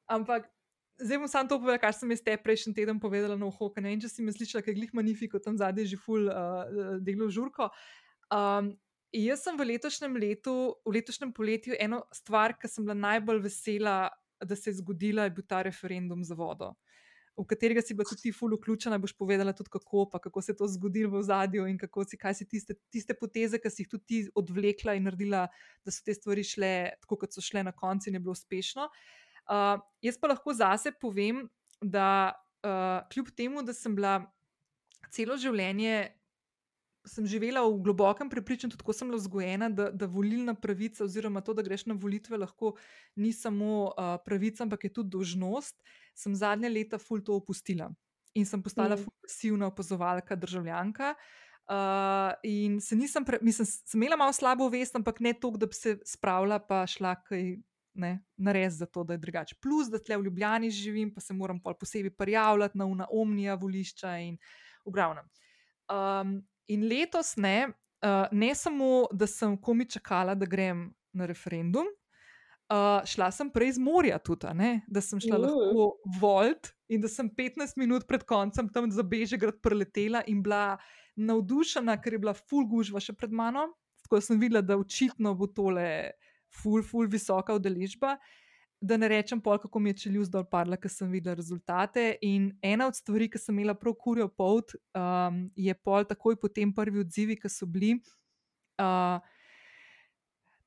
[0.07, 0.47] Ampak
[0.99, 3.69] zdaj bom samo to povedal, kar sem jaz te prejšnji teden povedala na uho.
[3.77, 7.29] Ne vem, če si mi slišala, kaj glih manifiko tam zadnji že ful uh, delo
[7.29, 7.69] žurko.
[8.33, 8.73] Um,
[9.13, 10.55] jaz sem v letošnjem letu,
[10.85, 14.09] v letošnjem poletju, eno stvar, ki sem bila najbolj vesela,
[14.41, 16.75] da se je zgodila, je bil ta referendum za vodo.
[17.37, 20.51] V katerega si bila tudi ti ful vključena, boš povedala tudi kako, pa kako se
[20.51, 23.85] je to zgodilo v zadju in kako si, kaj si tiste, tiste poteze, ki si
[23.85, 25.45] jih tudi ti odvlekla in naredila,
[25.85, 28.89] da so te stvari šle tako, kot so šle na koncu in je bilo uspešno.
[28.89, 31.45] Uh, Uh, jaz pa lahko zase povem,
[31.81, 34.19] da uh, kljub temu, da sem bila
[35.13, 36.13] celo življenje.
[37.07, 41.55] Sem živela v globokem prepričanju, tako sem bila vzgojena, da, da volilna pravica, oziroma to,
[41.55, 42.73] da greš na volitve, lahko
[43.15, 45.79] ni samo uh, pravica, ampak je tudi dožnost.
[46.17, 47.87] Sem zadnja leta ful to opustila
[48.37, 49.07] in sem postala mm.
[49.23, 51.15] pasivna opazovalka, državljanka.
[51.67, 55.67] Uh, in se nisem, pre, mislim, sem imela malo slabo vest, ampak ne toliko, da
[55.67, 57.57] bi se spravila, pa šla kaj
[58.37, 59.55] narediti za to, da je drugače.
[59.61, 64.17] Plus, da tle v Ljubljani živim, pa se moram posebej prijavljati na una omnija volišča
[64.17, 64.37] in
[64.85, 65.25] v glavnem.
[65.89, 71.87] Um, in letos ne, uh, ne samo, da sem komi čakala, da grem na referendum.
[72.67, 74.47] Uh, šla sem prej iz morja, tudi,
[74.87, 75.43] da sem šla uh.
[75.45, 80.77] lahko volt in da sem 15 minut pred koncem tam za Bežigrad preletela in bila
[81.15, 83.69] navdušena, ker je bila full gužva še pred mano.
[84.03, 86.11] Tako sem videla, da očitno bo tole
[86.53, 88.17] ful, ful, visoka udeležba.
[88.81, 92.11] Da ne rečem, pol, kako mi je čelju zdaj padla, ker sem videla rezultate.
[92.21, 96.49] In ena od stvari, ki sem imela prav kurjo pot, um, je pol takoj po
[96.49, 97.97] tem prvi odzivi, ki so bili.
[98.77, 99.17] Uh,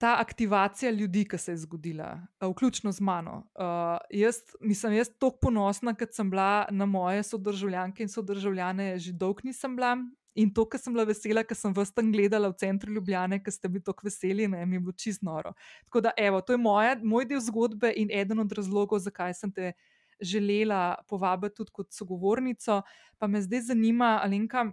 [0.01, 3.35] Ta aktivacija ljudi, ki se je zgodila, vključno z mano.
[3.53, 9.13] Uh, jaz, mislim, jaz tako ponosna, ker sem bila na moje sodržavljanke in sodržavljane, že
[9.13, 9.99] dolgo nisem bila,
[10.35, 13.53] In to, kar sem bila vesela, ker sem vas tam gledala v centru Ljubljane, ker
[13.53, 15.53] ste bili tako veseli, ne, mi je bilo čist noro.
[15.89, 19.53] Tako da, evo, to je moja, moj del zgodbe in eden od razlogov, zakaj sem
[19.53, 19.73] te
[20.21, 22.83] želela povabiti tudi kot sogovornico.
[23.19, 24.71] Pa me zdaj zanima, Alenka.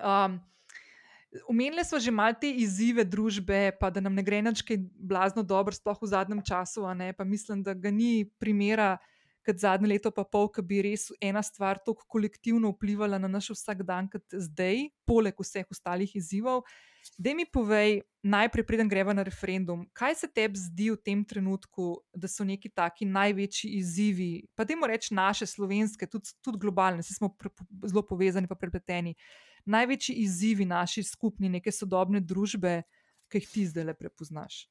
[0.00, 0.40] Um,
[1.48, 4.62] Umenili smo že malo te izzive družbe, pa da nam ne gre nič
[4.94, 6.86] blazno dobro, sploh v zadnjem času,
[7.18, 8.98] pa mislim, da ga ni primera
[9.44, 13.52] kot zadnje leto, pa pol, ki bi res ena stvar tako kolektivno vplivala na naš
[13.54, 16.64] vsakdan, kot zdaj, poleg vseh ostalih izzivov.
[17.20, 21.98] Da mi povej, najprej, preden greva na referendum, kaj se tebi zdi v tem trenutku,
[22.16, 27.04] da so neki taki največji izzivi, pa da moramo reči naše, slovenske, tudi, tudi globalne,
[27.04, 27.34] vsi smo
[27.84, 29.14] zelo povezani, pa prepleteni.
[29.68, 32.82] Največji izzivi naši skupni, neke sodobne družbe,
[33.28, 34.64] ki jih ti zdaj le prepoznaš.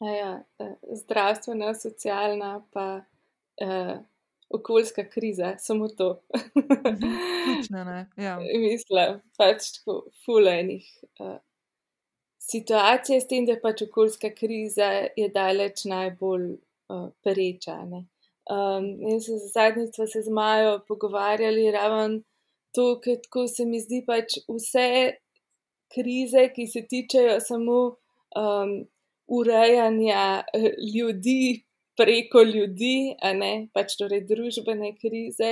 [0.00, 3.04] Ja, e, zdravstvena, socialna, pa
[3.64, 3.98] uh,
[4.50, 6.22] okoljska kriza, samo to.
[7.44, 8.06] Ključne, ne.
[8.16, 8.38] Ja.
[8.68, 10.86] Mislim, pač tako fulejnih.
[11.20, 11.36] Uh,
[12.38, 17.76] situacija s tem, da pač okoljska kriza je daleč najbolj uh, pereča.
[17.84, 22.20] Um, in se zadnjič smo se z Majo pogovarjali ravno
[22.74, 25.16] to, kako se mi zdi pač vse
[25.92, 27.78] krize, ki se tičejo samo
[28.36, 28.72] um,
[29.28, 30.44] urejanja
[30.94, 31.64] ljudi,
[31.98, 35.50] preko ljudi, a ne pač torej družbene krize,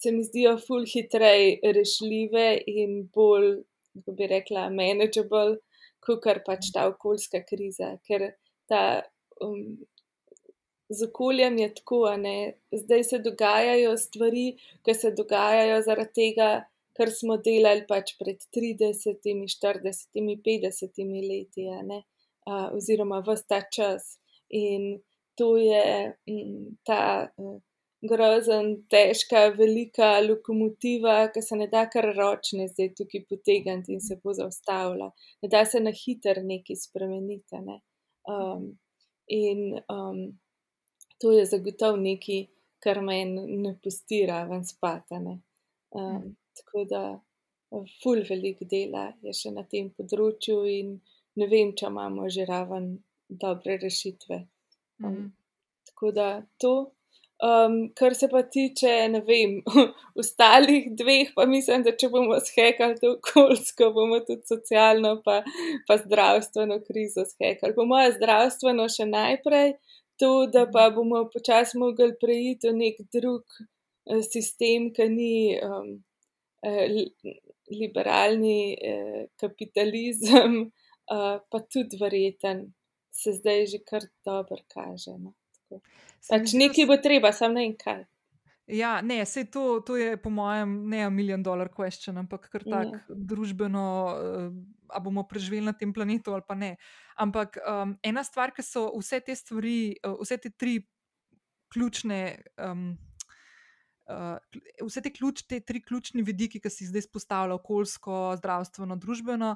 [0.00, 3.58] se mi zdijo ful hitreje rešljive in bolj,
[3.94, 5.58] kako bi rekla, manageable,
[6.04, 7.96] kot kar pač ta okoljska kriza.
[8.06, 8.30] Ker
[8.70, 9.02] ta
[9.44, 9.76] um,
[10.88, 12.36] z okoljem je tako, a ne
[12.72, 14.46] zdaj se dogajajo stvari,
[14.86, 16.50] ki se dogajajo zaradi tega.
[17.00, 20.08] Kar smo delali pač pred 30, 40,
[20.46, 20.98] 50
[21.28, 24.16] leti, uh, oziroma vse ta čas.
[24.50, 24.98] In
[25.38, 25.84] to je
[26.28, 27.02] mm, ta
[27.36, 27.58] uh,
[28.02, 34.16] grozen, težka, velika lokomotiva, ki se ne da kar ročne zdaj tukaj potegniti in se
[34.24, 35.10] bo zaustavila.
[35.42, 37.60] Ne da se na hiter nekaj spremeniti.
[37.66, 37.80] Ne?
[38.28, 38.70] Um,
[39.28, 40.22] in um,
[41.20, 42.46] to je zagotovo nekaj,
[42.80, 45.20] kar meni ne pusti raven spata.
[45.20, 45.40] Ne?
[45.92, 47.02] Um, tako da
[48.00, 50.96] ful veliko dela je še na tem področju in
[51.36, 52.94] ne vem, če imamo že raven
[53.28, 54.40] dobre rešitve.
[55.04, 55.28] Um, Mhm.
[55.86, 56.74] Tako da to.
[57.40, 59.62] Um, kar se pa tiče, ne vem,
[60.20, 65.38] ostalih dveh, pa mislim, da če bomo skekali to okoljsko, bomo tudi socialno, pa,
[65.88, 67.72] pa zdravstveno krizo skekali.
[67.74, 69.72] Po mojem, zdravstveno še najprej,
[70.20, 75.32] to, da pa bomo počasi mogli preiti v nek drug eh, sistem, ki ni
[75.64, 75.94] um,
[76.60, 77.38] eh, li-
[77.72, 80.60] liberalni eh, kapitalizem,
[81.08, 82.66] uh, pa tudi verjeten,
[83.10, 85.18] se zdaj že kar dobro kaže.
[85.18, 85.34] No.
[85.68, 85.82] Tako.
[86.28, 88.06] Pač nekaj bo treba, sam ne vem kaj.
[88.70, 92.62] Ja, ne, sej to, to je po mojem ne a million dollar question, ampak kar
[92.62, 93.00] tak Ja.
[93.08, 94.54] družbeno, uh,
[94.94, 96.76] a bomo preživeli na tem planetu ali pa ne.
[97.18, 100.86] Ampak um, ena stvar, ki so vse te stvari, uh, vse te tri
[101.68, 102.42] ključne.
[102.58, 102.98] Um,
[104.10, 104.42] Uh,
[104.82, 109.52] vse te, ključ, te tri ključni vidiki, ki si jih zdaj izpostavlja, okoljsko, zdravstveno, družbeno,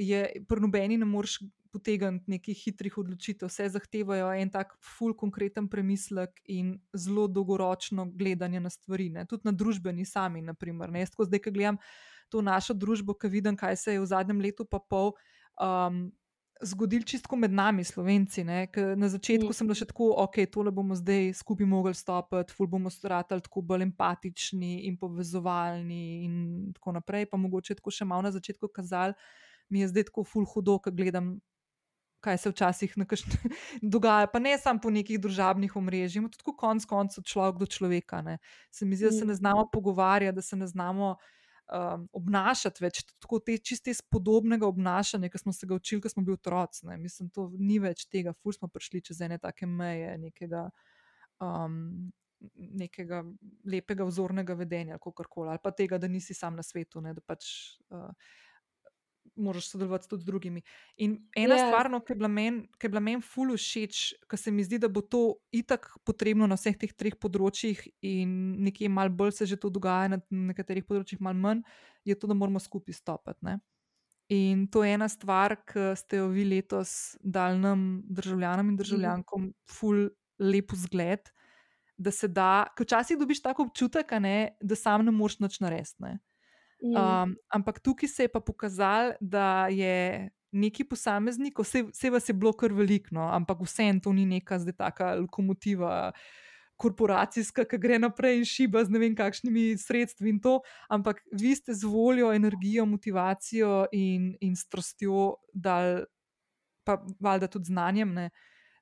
[0.00, 1.42] je pri nobeni ne moreš
[1.72, 8.60] potegniti nekih hitrih odločitev, vse zahtevajo en tak ful konkreten premislek in zelo dolgoročno gledanje
[8.60, 9.26] na stvari, ne?
[9.26, 10.42] tudi na družbeni sami.
[10.44, 11.06] Naprimer, ne?
[11.06, 11.80] Jaz, ko zdaj, ki gledam
[12.32, 15.14] to našo družbo, ki vidim, kaj se je v zadnjem letu pa pol.
[15.60, 16.10] Um,
[16.62, 18.44] Zgodil čistko med nami, slovenci.
[18.46, 19.52] Na začetku Mm.
[19.52, 23.64] sem bila še tako, ok, tole bomo zdaj skupaj mogli stopiti, ful bomo stratali tako
[23.66, 26.34] bolj empatični in povezovalni, in
[26.76, 27.26] tako naprej.
[27.26, 29.18] Pa mogoče tako še malo na začetku kazali,
[29.74, 31.40] mi je zdaj tako ful hudo, ko gledam
[32.22, 33.36] kaj se včasih kakšne
[33.94, 38.22] dogaja, pa ne samo po nekih družabnih omrežjih, ampak tudi konec koncev človek do človeka.
[38.22, 38.38] Ne.
[38.70, 39.40] Se mi zdi, da se ne Mm.
[39.42, 41.16] znamo pogovarjati, da se ne znamo
[41.72, 46.08] um, obnašati več, tako te čiste iz podobnega obnašanja, ki smo se ga učili, ko
[46.08, 46.86] smo bili otroci.
[46.86, 46.96] ne.
[46.96, 50.70] Mislim, to ni več tega, ful smo prišli čez ene take meje nekega.
[51.40, 52.12] Um,
[52.58, 53.20] Nekega
[53.70, 57.22] lepega, vzornega vedenja, kar koli, ali pa tega, da nisi sam na svetu, ne, da
[57.22, 57.44] pač
[57.94, 58.08] uh,
[59.36, 60.62] moraš sodelovati tudi z drugimi.
[60.96, 61.66] In ena Ja.
[61.66, 62.68] stvar, no, ki je bila meni
[63.00, 66.92] men ful všeč, ker se mi zdi, da bo to itak potrebno na vseh teh
[66.92, 71.62] treh področjih, in nekje malo bolj se že to dogaja, na nekaterih področjih malo manj,
[72.04, 73.58] je to, da moramo skupaj stopiti.
[74.28, 79.52] In to je ena stvar, ki ste jo vi letos dali nam, državljanom in državljankom,
[79.68, 81.28] ful lep zgled.
[81.98, 86.16] Da se da, ker včasih dobiš tako občutek, ne, da sam ne moreš nič narediti.
[86.82, 86.98] Ne.
[86.98, 87.22] Mm.
[87.22, 92.34] Um, ampak tukaj se je pa pokazalo, da je neki posameznik, vse, vse vas je
[92.34, 96.12] bilo kar veliko, no, ampak vseeno to ni neka zdaj taka lokomotiva.
[96.82, 100.56] Korporacijska, ki gre naprej in šiba z ne vem kakšnimi sredstvi, in to,
[100.90, 106.02] ampak vi ste z voljo, energijo, motivacijo in, in strastjo, dal,
[106.82, 108.26] pa valjda tudi znanjem, ne,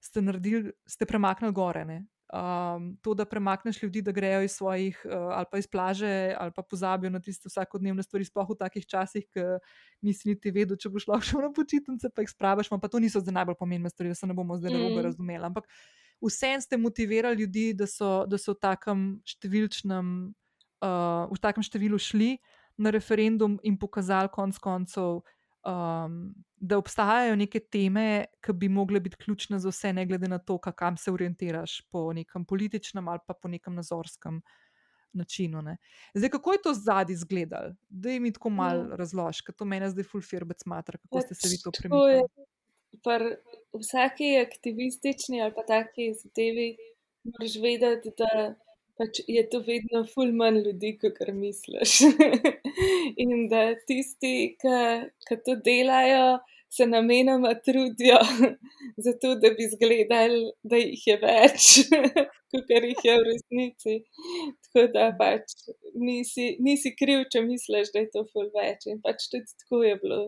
[0.01, 1.85] ste naredili, ste premaknili gore.
[1.85, 1.99] Ne.
[2.31, 6.53] Um, to, da premakneš ljudi, da grejo iz svojih, uh, ali pa iz plaže, ali
[6.55, 9.47] pa pozabijo na tiste vsakodnevne stvari, sploh v takih časih, ki
[10.07, 12.71] nisi niti vedel, če boš lahko šel na počitnice, pa jih spraviš.
[12.71, 15.03] Pa to niso zdaj najbolj pomembne stvari, da se ne bomo zdaj Mm.
[15.03, 15.45] razumeli.
[15.45, 15.67] Ampak
[16.23, 20.31] vsem ste motivirali ljudi, da so, da so v takem številčnem,
[20.87, 22.39] uh, v takem številu šli
[22.79, 25.25] na referendum in pokazali konec koncev.
[25.61, 30.39] Um, da obstajajo neke teme, ki bi mogle biti ključne za vse, ne glede na
[30.39, 34.41] to, ka- kam se orientiraš, po nekem političnem ali pa po nekem nazorskem
[35.13, 35.63] načinu.
[35.63, 35.77] Ne.
[36.15, 37.75] Zdaj, kako je to zadnji izgledalo?
[37.89, 38.97] Da mi tako malo Ja.
[38.97, 42.23] razložiš, ker to meni zdaj ful firbec matra, kako ste se vi to Pač premikali.
[43.05, 43.37] Pri
[43.73, 46.77] vsaki aktivistični ali pa taki zadevi
[47.25, 48.55] moraš vedeti, da
[49.01, 52.01] pač je to vedno ful manj ljudi, kot misliš.
[53.25, 58.19] In da tisti, ki to delajo, se namenoma trudijo,
[59.05, 61.71] zato da bi izgledali, da jih je več,
[62.53, 63.97] kot jih je v resnici.
[64.67, 65.57] Tako da pač
[65.99, 68.87] nisi, nisi kriv, če misliš, da je to ful več.
[68.93, 70.21] In pač tudi tako je bilo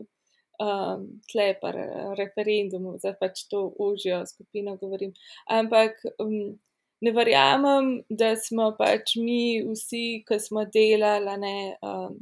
[0.59, 5.15] um, tle pa re- referendumu, za pač to ožjo skupino govorim.
[5.47, 6.57] Ampak um,
[7.03, 12.15] ne verjamem, da smo pač mi vsi, ki smo delali ne, um,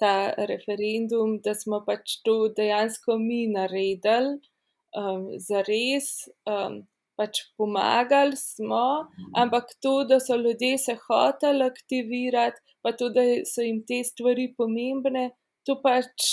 [0.00, 4.36] ta referendum, da smo pač to dejansko mi naredili
[4.96, 6.12] um, za res.
[6.48, 6.84] Um,
[7.16, 9.08] Pač pomagali smo,
[9.40, 14.50] ampak to, da so ljudje se hoteli aktivirati, pa to, da so jim te stvari
[14.58, 15.30] pomembne,
[15.64, 16.26] to pač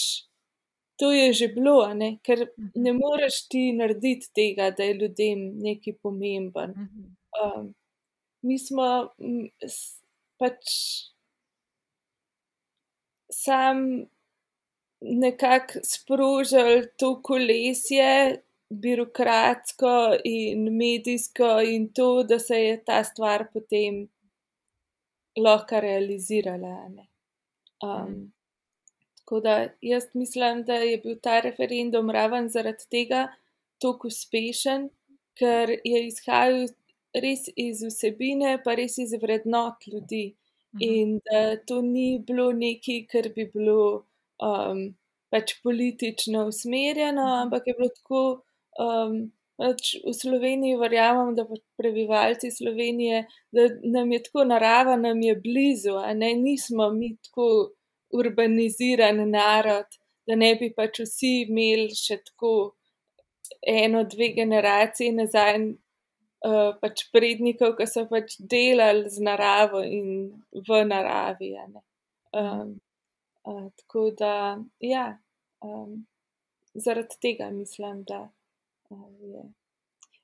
[0.99, 2.17] to je že bilo, ne?
[2.23, 2.43] ker
[2.75, 6.75] ne moreš ti narediti tega, da je ljudem nekaj pomemben.
[6.75, 7.07] Mhm.
[7.39, 7.71] Um,
[8.43, 10.01] mi smo mm, s-
[10.39, 10.63] pač
[13.31, 13.77] sam
[15.01, 24.07] nekako sprožili to kolesje, birokratsko in medijsko, in to, da se je ta stvar potem
[25.37, 26.89] lahko realizirala.
[26.89, 27.07] ne.
[27.83, 28.33] Um,
[29.15, 33.27] tako tako da jaz mislim, da je bil ta referendum raven zaradi tega
[33.81, 34.89] tako uspešen,
[35.35, 36.67] ker je izhajal
[37.13, 40.25] res iz vsebine, pa res iz vrednot ljudi.
[40.81, 44.05] In da to ni bilo nekaj, kar bi bilo
[44.41, 44.79] um,
[45.29, 48.23] pač politično usmerjeno, ampak je bilo tako.
[48.81, 51.45] Um, pač v Sloveniji verjamem, da
[51.77, 57.73] prebivalci Slovenije, da nam je tako narava, nam je blizu, a ne nismo mi tako
[58.13, 59.97] urbaniziran narod,
[60.27, 62.73] da ne bi pač vsi imeli še tako
[63.67, 65.59] eno, dve generacije nazaj.
[66.43, 71.53] Uh, pač prednikov, ki so pač delali z naravo in v naravi.
[72.35, 72.73] Um,
[73.47, 75.05] uh, tako da, ja,
[75.63, 76.01] um,
[76.75, 78.25] zaradi tega mislim, da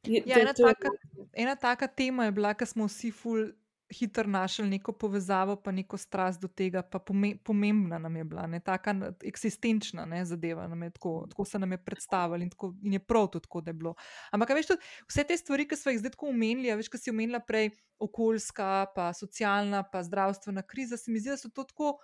[0.07, 0.89] Je, ja, ena, taka,
[1.33, 3.49] ena taka tema je bila, ker smo vsi ful
[3.93, 6.99] hitro našli neko povezavo, pa neko strast do tega, pa
[7.43, 10.67] pomembna nam je bila, ne taka eksistenčna ne, zadeva.
[10.93, 12.51] Tako, tako se nam je predstavljalo in,
[12.83, 13.95] in je prav tudi tako, da je bilo.
[14.31, 17.09] Ampak, veš, tudi, vse te stvari, ki smo jih zdaj tako omenili, veš, ki si
[17.09, 21.97] omenila prej, okoljska, pa socialna, pa zdravstvena kriza, se mi zdi, da so to tako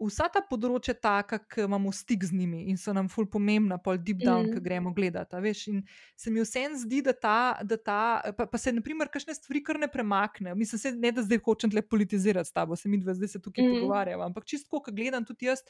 [0.00, 3.98] vsa ta področja taka, ki imamo stik z njimi in so nam ful pomembna, pol
[4.00, 4.56] deep down, mm.
[4.56, 5.40] ki gremo gledati.
[5.44, 5.84] Veš, in
[6.16, 8.00] se mi vsem zdi, da ta, da ta
[8.36, 10.56] pa, pa se, na primer, kakšne stvari kar ne premaknejo.
[10.58, 13.42] Mislim, se, ne da zdaj hočem tle politizirati s tabo, se mi dve zdaj se
[13.44, 13.78] tukaj mm.
[13.78, 15.64] pogovarjamo, ampak čisto, ko gledam tudi jaz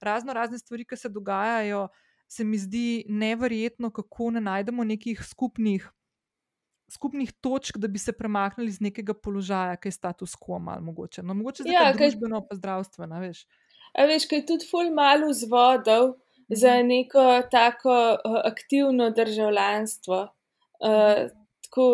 [0.00, 1.88] razno razne stvari, ki se dogajajo,
[2.28, 5.90] se mi zdi neverjetno, kako ne najdemo nekih skupnih.
[6.90, 11.22] Skupnih točk, da bi se premaknili iz nekega položaja, ki je status quo, malo mogoče.
[11.22, 13.46] No, mogoče zdaj ja, družbeno, pa zdravstveno, veš.
[13.94, 16.14] A veš, kaj je tudi ful malo vzvodov
[16.48, 16.86] za mhm.
[16.88, 20.20] neko tako uh, aktivno državljanstvo.
[20.84, 21.30] Uh,
[21.64, 21.86] tako,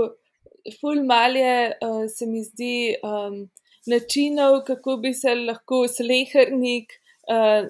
[0.80, 3.50] ful malo je, uh, se mi zdi, um,
[3.86, 6.92] načinov, kako bi se lahko slehrnik
[7.28, 7.68] uh,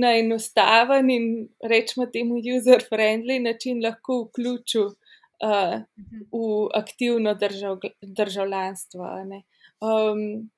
[0.00, 5.80] na enostaven in rečemo temu user-friendly način lahko vključil uh,
[6.32, 9.08] v aktivno držav, državljanstvo.
[9.80, 10.50] Um,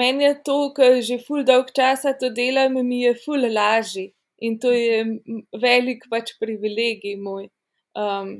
[0.00, 4.10] meni je to, ker že ful dolg časa to delam, mi je ful lažji
[4.44, 4.98] in to je
[5.62, 7.48] velik pač privilegij moj.
[7.94, 8.36] Um,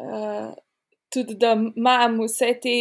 [0.00, 0.50] uh,
[1.10, 2.74] tudi da imam vse te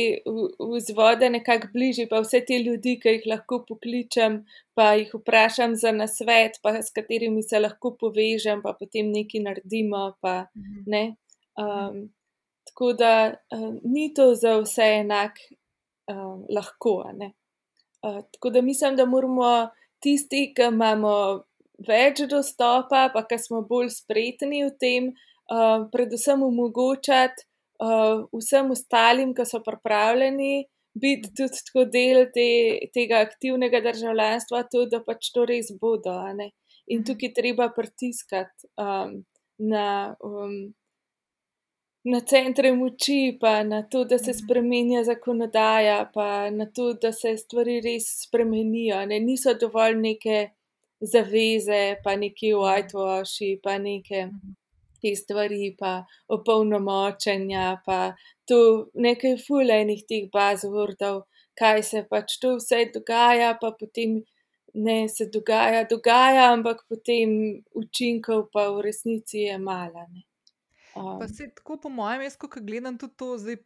[0.60, 4.44] vzvode nekako bližje, pa vse te ljudi, ki jih lahko pokličem,
[4.78, 10.04] pa jih vprašam za nasvet, pa s katerimi se lahko povežem, pa potem nekaj naredimo.
[10.22, 10.36] Pa,
[10.86, 11.04] ne?
[11.58, 12.06] um,
[12.70, 13.14] tako da
[13.56, 15.42] um, ni to za vse enak
[16.12, 17.02] um, lahko.
[17.18, 17.34] Ne?
[18.06, 19.70] Uh, tako da mislim, da moramo
[20.04, 21.14] tisti, ki imamo
[21.88, 25.12] več dostopa, pa ki smo bolj spretni v tem,
[25.52, 27.48] uh, predvsem omogočati
[27.84, 30.66] uh, vsem ostalim, ki so pripravljeni
[31.00, 32.48] biti tudi tako del te,
[32.96, 36.16] tega aktivnega državljanstva, tudi da pač to res bodo.
[36.30, 37.06] In mhm.
[37.08, 39.22] tukaj treba pritiskati um,
[39.60, 40.16] na.
[40.24, 40.74] Um,
[42.04, 44.38] na centre moči, pa na to, da se mhm.
[44.38, 49.06] spremenja zakonodaja, pa na to, da se stvari res spremenijo.
[49.06, 49.20] Ne?
[49.20, 50.50] Niso dovolj neke
[51.02, 54.56] zaveze, pa neki whitewashi, pa neke mhm.
[55.02, 58.00] te stvari, pa opolnomočenja, pa
[58.48, 58.60] tu
[58.94, 61.24] nekaj fulejnih teh bazovordov,
[61.60, 64.22] kaj se pač tu vse dogaja, pa potem.
[64.70, 67.32] Ne se dogaja, dogaja, ampak potem
[67.74, 69.56] učinkov pa v resnici je
[70.96, 71.20] malo.
[71.20, 73.58] Pa se tako, po mojem, jaz, ko gledam tudi to, zdaj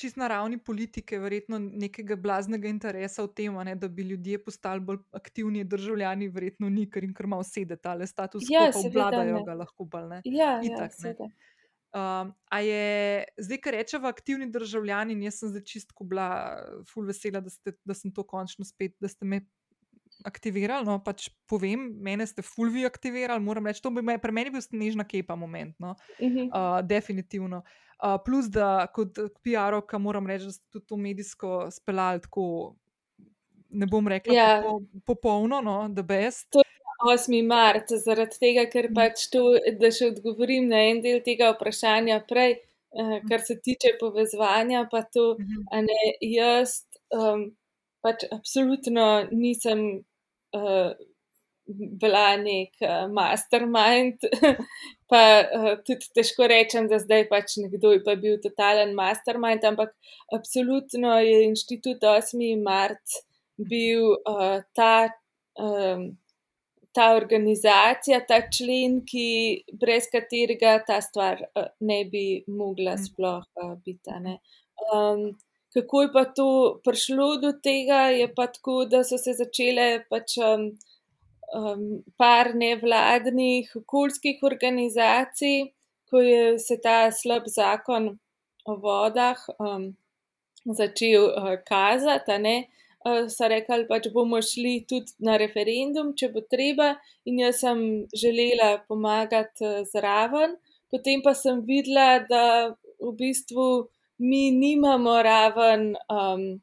[0.00, 4.80] čist na ravni politike, verjetno nekega blaznega interesa v tem, ne, da bi ljudje postali
[4.80, 9.44] bolj aktivni državljani, verjetno ni, ker jim krma vsede ta status, ki ja, ga obvladajo,
[9.44, 10.20] ga lahko bolj.
[10.24, 11.14] Ja, Itak, ja,
[11.94, 16.28] um, a je zdaj, kar rečemo, aktivni državljani, in jaz sem zdaj čistko bila,
[16.92, 19.44] full vesela, da, ste, da sem to končno spet, da ste me
[20.24, 20.86] aktivirali.
[20.86, 24.62] No, pač povem, mene ste fulvi aktivirali, moram reči, to bi me, pri meni bil
[24.64, 25.76] snežna kepa moment.
[25.78, 26.48] No, uh -huh.
[26.48, 27.62] uh, definitivno.
[28.00, 32.76] Uh, plus, da kot PR-ovka moram reči, da ste tudi to medijsko speljali tako.
[33.70, 34.54] Ne bom rekla, da ja.
[34.56, 34.62] je
[35.06, 36.50] popolno, no, da best.
[36.50, 37.46] To je 8.
[37.46, 38.94] mart, zaradi tega, ker mhm.
[38.94, 42.58] pač to, da še odgovorim na en del tega vprašanja prej,
[42.92, 45.82] uh, kar se tiče povezovanja, pa to, uh -huh.
[45.86, 47.56] ne, jaz um,
[48.00, 50.04] pač absolutno nisem
[50.56, 50.92] uh,
[52.00, 54.18] bila nek uh, mastermind.
[55.10, 59.94] pa uh, tudi težko rečem, da zdaj pač nekdo je pa bil totalen mastermind, ampak
[60.34, 62.42] absolutno je inštitut 8.
[62.62, 63.20] mart
[63.58, 65.10] bil uh, ta.
[65.58, 66.16] Um,
[66.90, 73.04] Ta organizacija, ta člen, ki, brez katerega ta stvar uh, ne bi mogla mm.
[73.04, 74.10] sploh uh, biti.
[74.90, 75.20] Um,
[75.74, 76.48] kako je pa to
[76.84, 80.70] prišlo do tega, je pa tako, da so se začele pač, um,
[81.54, 81.84] um,
[82.18, 85.70] par nevladnih okoljskih organizacij,
[86.10, 88.18] ko je se ta slab zakon
[88.66, 89.92] o vodah um,
[90.66, 92.56] začel uh, kazati, ne,
[93.06, 97.86] uh, so rekli, pač bomo šli tudi na referendum, če bo treba, in jaz sem
[98.10, 100.58] želela pomagati uh, zraven.
[100.90, 102.44] Potem pa sem videla, da
[102.98, 103.86] v bistvu
[104.20, 106.60] mi nimamo raven um,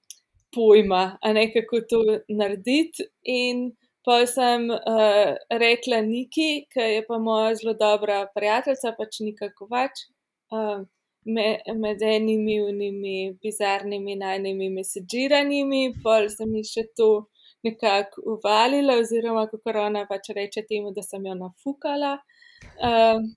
[0.56, 3.08] pojma, a ne kako to narediti.
[3.24, 3.72] In
[4.06, 5.34] pa sem uh,
[5.64, 10.06] rekla Niki, ki je pa moja zelo dobra prijateljica, pač nikako več.
[10.54, 10.86] Uh,
[11.28, 17.10] Med enimi unimi bizarnimi najnimi mesežiranimi, pol sem jih še to
[17.68, 22.14] nekako uvalila, oziroma kako ona pač reče temu, da sem jo nafukala.
[22.80, 23.28] Um,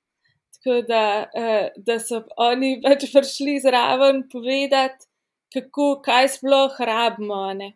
[0.60, 1.04] Tako da,
[1.40, 5.06] uh, da so oni pač prišli zraven povedati,
[5.54, 7.72] kako, kaj sploh rabimo, ne?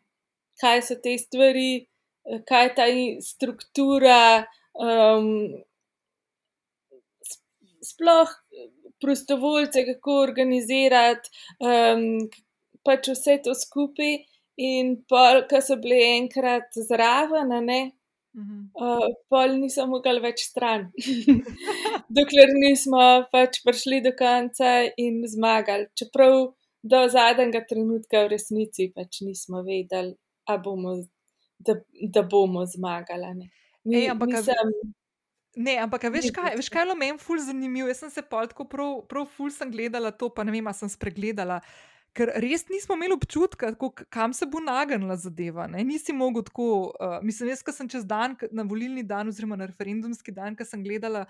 [0.61, 1.87] kaj so te stvari,
[2.31, 2.85] eh, kaj je ta
[3.27, 4.45] struktura,
[4.79, 5.31] um,
[7.83, 8.31] sploh
[9.03, 12.07] prostovoljce, kako organizirati, um,
[12.87, 14.23] pač vse to skupaj.
[14.63, 17.81] In pa, ko so bili enkrat zraven, ne,
[18.35, 20.89] Uh, pol nisem mogel več stran,
[22.17, 22.99] dokler nismo
[23.31, 25.87] pač prišli do konca in zmagali.
[25.95, 26.51] Čeprav
[26.83, 30.17] do zadnjega trenutka v resnici pač nismo vedeli,
[30.65, 30.97] bomo,
[31.63, 31.79] da,
[32.11, 33.31] da bomo zmagali.
[33.39, 33.49] Ne.
[33.85, 34.75] Mi, Ej, ampak, nisem,
[35.55, 37.87] ne, ampak veš, kaj, veš, kaj je bilo meni ful zanimivo?
[37.93, 40.91] Jaz sem se pol tako prav, prav ful sem gledala to, pa ne vem, sem
[40.91, 41.63] spregledala
[42.15, 45.67] ker res nismo imeli občutka, kako, kam se bo nagnila zadeva.
[45.71, 45.83] Ne?
[45.87, 46.69] Nisi mogel tako.
[46.95, 50.67] Uh, mislim, jaz, ki sem čez dan, na volilni dan, oziroma na referendumski dan, ki
[50.69, 51.25] sem gledala,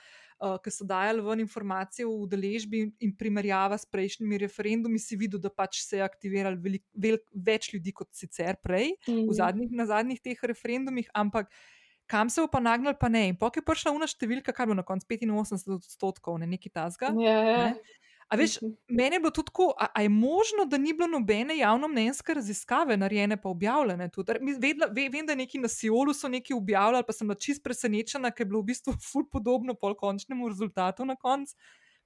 [0.44, 5.40] uh, ki so dajali ven informacije o udeležbi in primerjava s prejšnjimi referendumi, si videl,
[5.40, 9.88] da pač se je aktiviralo velik, velik, več ljudi kot sicer prej, mm zadnjih, na
[9.88, 11.50] zadnjih teh referendumih, ampak.
[12.04, 13.30] Kam se bo pa nagnil, pa ne.
[13.30, 17.08] In potem je prišla una številka, kar bo na koncu 85 odstotkov, ne neki tasga.
[17.16, 17.62] Ja, ja.
[18.28, 18.72] A veš, mhm.
[18.88, 22.96] meni je bilo tudi tako, a, a je možno, da ni bilo nobene javno-mnenjske raziskave
[22.96, 24.32] narejene, pa objavljene tudi.
[24.58, 28.30] Vedla, ve, vem, da neki na Siolu so nekaj objavljali, pa sem bila čist presenečena,
[28.30, 31.56] ker je bilo v bistvu ful podobno pol končnemu rezultatu na koncu.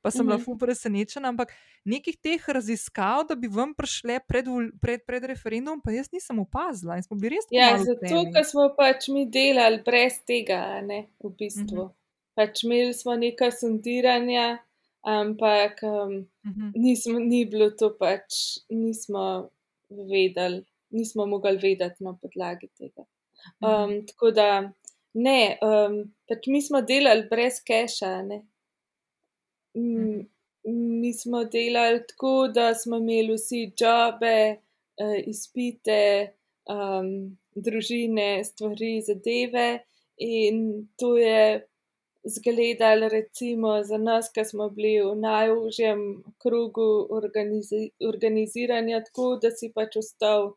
[0.02, 0.26] Pa sem mm -hmm.
[0.26, 0.44] bila mhm.
[0.44, 1.52] ful presenečena, ampak
[1.84, 4.44] nekih teh raziskav, da bi vam prišle pred,
[4.80, 7.44] pred, pred referendumom, pa jaz nisem opazila in smo bili res.
[7.50, 11.82] Ja, zato, ker smo pač mi delali brez tega, ne, v bistvu.
[11.84, 11.94] Mm -hmm.
[12.34, 14.58] Pač imeli smo nekaj sondiranja
[15.07, 16.70] ampak um, uh -huh.
[16.74, 19.51] nismo, ni bilo to pač, nismo
[19.88, 23.05] vedeli, nismo mogli vedeti na podlagi tega.
[23.61, 24.07] Um, uh -huh.
[24.07, 24.72] Tako da,
[25.14, 28.22] ne, um, pač mi smo delali brez keša.
[28.22, 28.46] Ne.
[29.74, 30.26] Uh -huh.
[31.01, 34.57] Mi smo delali tako, da smo imeli vsi jobe,
[35.03, 36.32] uh, izpite,
[36.68, 39.84] um, družine, stvari, zadeve,
[40.18, 41.68] in to je
[42.29, 46.01] zgledali, recimo za nas, ki smo bili v najužjem
[46.43, 50.53] krogu organizi organiziranja, tako da si pač ostal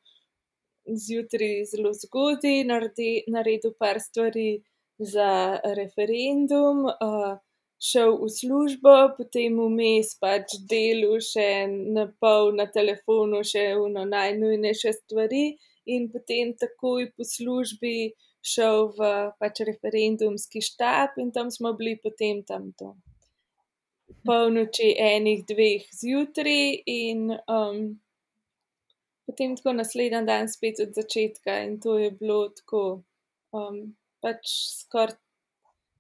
[1.06, 4.50] zjutraj zelo zgodaj, naredi, naredil par stvari
[4.98, 5.32] za
[5.80, 6.86] referendum.
[6.86, 7.40] Uh,
[7.82, 11.66] Šel v službo, potem vmes pač delu še
[11.96, 15.56] na pol na telefonu, še v najnujnejše stvari,
[15.90, 19.08] in potem takoj po službi uh, šel v
[19.40, 22.96] pač referendumski štab in tam smo bili potem tam do
[24.26, 28.00] polnoči, enih, dveh zjutraj in um,
[29.26, 33.04] potem tako naslednji dan spet od začetka in to je bilo tako
[33.54, 33.84] um,
[34.22, 35.18] pač skoraj.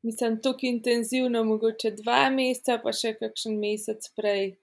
[0.01, 4.55] Mislim, tako intenzivno, mogoče dva meseca, pa še kakšen mesec prej.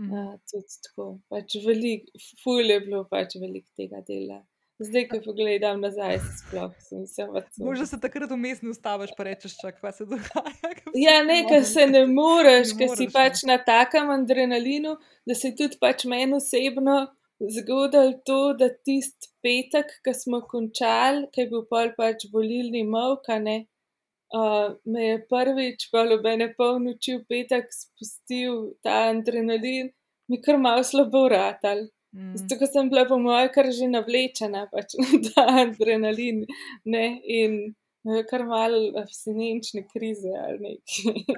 [0.00, 0.08] Mm.
[0.08, 4.38] Uh, tudi tako, pač veliko, fulje je bilo pač veliko tega dela.
[4.78, 7.46] Zdaj, ko pogledam nazaj, se sploh nisem več.
[7.64, 10.72] Možno se takrat vmes ne ustaviš, pa rečeš, čak, kaj se dogaja.
[10.92, 13.54] Ja, nekaj se ne moreš, ker si pač ne.
[13.54, 16.98] na takem adrenalinu, da se tudi pač meni osebno
[17.40, 23.58] zgodil to, da tisti petek, ki smo končali, ki je bil pol pač volilni mavkane,
[24.36, 29.92] uh, me je prvič pa lobene polnoči v petek spustil ta adrenalin,
[30.28, 31.86] mi kar malo slabo ratal.
[32.16, 32.36] Mm.
[32.40, 34.96] Zato, ker sem bila po mojem kar že navlečena pač
[35.28, 36.46] ta adrenalin
[36.88, 37.04] ne?
[37.22, 37.58] in
[38.30, 41.36] kar malo abstinenčne krize ali nekaj.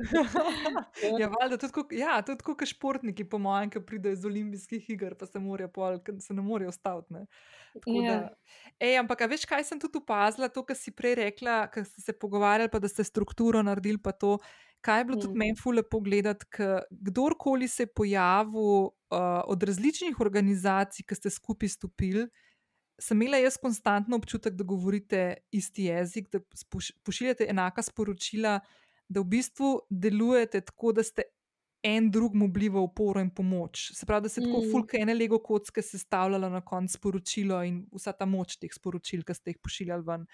[1.21, 5.27] ja, valjda, tudi, ja, tudi kot športniki, po mojem, ki pridejo iz olimpijskih iger, pa
[5.27, 5.41] se,
[5.75, 7.25] pol, se ne morejo ustaviti.
[7.87, 8.21] Ja.
[8.81, 12.13] Ej, ampak, veš, kaj sem tudi opazila, to, kar si prej rekla, ker ste se
[12.13, 14.37] pogovarjali, pa da ste strukturo naredili, pa to.
[14.81, 15.21] Kaj je bilo mm.
[15.21, 16.47] tudi meni fule pogledati,
[16.91, 18.91] kdorkoli se je pojavil uh,
[19.47, 22.29] od različnih organizacij, ki ste skupaj stopili,
[22.99, 26.41] sem imela jaz konstantno občutek, da govorite isti jezik, da
[27.05, 28.59] pošiljate enaka sporočila,
[29.09, 31.23] da v bistvu delujete tako, da ste
[31.83, 33.93] en drugmu bili v oporo in pomoč.
[33.95, 34.45] Se pravi, da se mm.
[34.45, 39.23] tako fulke ene lego kocke sestavljala na koncu sporočilo in vsa ta moč teh sporočil,
[39.23, 40.27] ki ste jih pošiljali ven.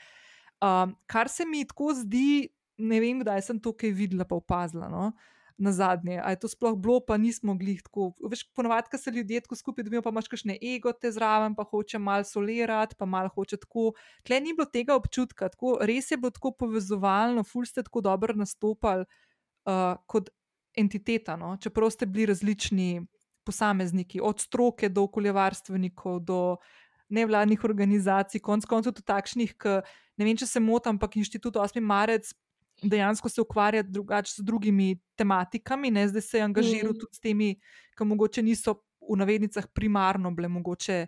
[0.64, 4.88] Um, kar se mi tako zdi, ne vem, kdaj sem to kaj videla, pa opazila.
[4.90, 5.12] No?
[5.54, 8.08] Na zadnje, ali je to sploh bilo, pa nismo mogli tako.
[8.30, 11.62] Veš, ponovadi, ko se ljudje tako skupaj dobijo, pa imaš kakšne ego te zraven, pa
[11.62, 13.92] hoče malo solirati, pa malo hoče tako.
[14.26, 18.34] Tle ni bilo tega občutka, tako, res je bilo tako povezovalno, ful ste tako dobro
[18.34, 20.34] nastopali uh, kot
[20.74, 21.54] entiteta, no?
[21.62, 23.06] čeprav ste bili različni
[23.44, 26.56] posamezniki, od stroke do okoljevarstvenikov, do
[27.08, 29.74] nevladnih organizacij, konc koncev tudi takšnih, ki
[30.18, 31.82] ne vem, če se motim, ampak inštitut 8.
[31.84, 32.32] marec
[32.82, 36.98] dejansko se ukvarja drugače z drugimi tematikami, ne zdaj se je angažiral mm.
[36.98, 37.54] tudi s temi,
[37.98, 41.06] ki mogoče niso v navednicah primarno bile mogoče.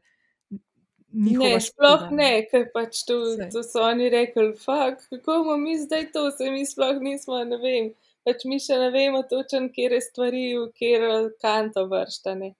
[1.17, 3.15] Ne, sploh ne, ker pač to,
[3.53, 7.95] to so oni rekli, kako bomo mi zdaj to, se mi sploh nismo, ne vem
[8.27, 11.05] pač mi še ne vemo točno, kje je stvari, v kjer
[11.43, 12.53] kanto vrštane.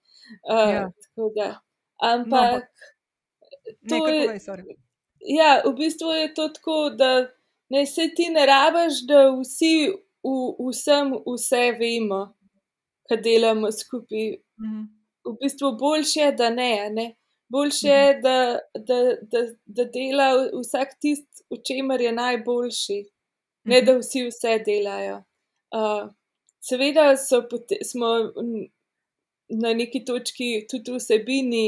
[0.47, 0.87] Uh,
[1.35, 1.49] ja.
[2.03, 2.69] Ampak.
[3.83, 4.39] No, je,
[5.27, 7.27] ja, v bistvu je to tako, da
[7.69, 9.89] ne se ti ne rabaš, da vsi
[10.23, 10.33] v,
[10.69, 12.21] vsem vse vemo,
[13.09, 14.37] kaj delamo skupaj.
[14.61, 14.83] Mhm.
[15.27, 16.89] V bistvu boljše je, da ne.
[16.89, 17.07] ne?
[17.51, 18.21] Boljše je, mhm.
[18.21, 18.99] da, da,
[19.31, 23.01] da, da dela vsak tisti, v čemer je najboljši,
[23.65, 23.85] ne mhm.
[23.85, 25.23] da vsi vse delajo.
[25.75, 26.07] Uh,
[26.63, 27.15] seveda
[27.83, 28.07] smo
[29.49, 31.65] na neki točki tudi vsebini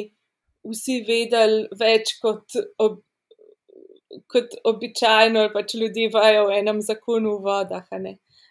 [0.67, 2.99] vsi vedeli več kot, ob,
[4.27, 7.89] kot običajno, pač ljudi vajo v enem zakonu v vodah.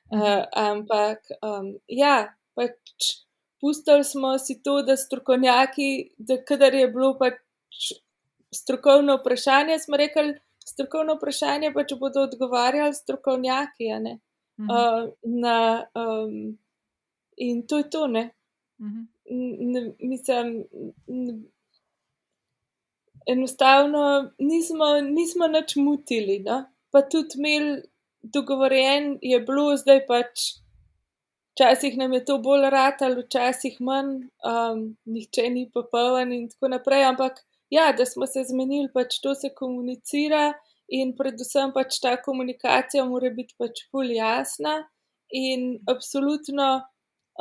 [0.08, 3.08] Uh, ampak um, ja, pač
[3.60, 7.92] pustili smo si to, da strokovnjaki, da kadar je bilo pač
[8.54, 13.92] strokovno vprašanje, smo rekli, strokovno vprašanje pa če bodo odgovarjali strokovnjaki.
[14.58, 15.58] Uh, na,
[15.94, 16.58] um,
[17.36, 18.30] in to je to, ne.
[18.80, 19.06] Mhm.
[19.72, 20.64] ne mislim,
[21.06, 21.32] ne,
[23.28, 26.38] enostavno nismo, nismo nič mutili.
[26.46, 26.64] No?
[26.90, 27.82] Pa tudi imeli
[28.22, 30.48] dogovorjen, je bilo zdaj pač.
[31.58, 37.02] Včasih nam je to bolj ratalo, včasih manj, um, nihče ni popoln in tako naprej.
[37.08, 40.52] Ampak ja, da smo se zmenili, pač to se komunicira
[40.88, 44.76] in predvsem pač ta komunikacija mora biti pač bolj jasna.
[45.34, 46.68] In absolutno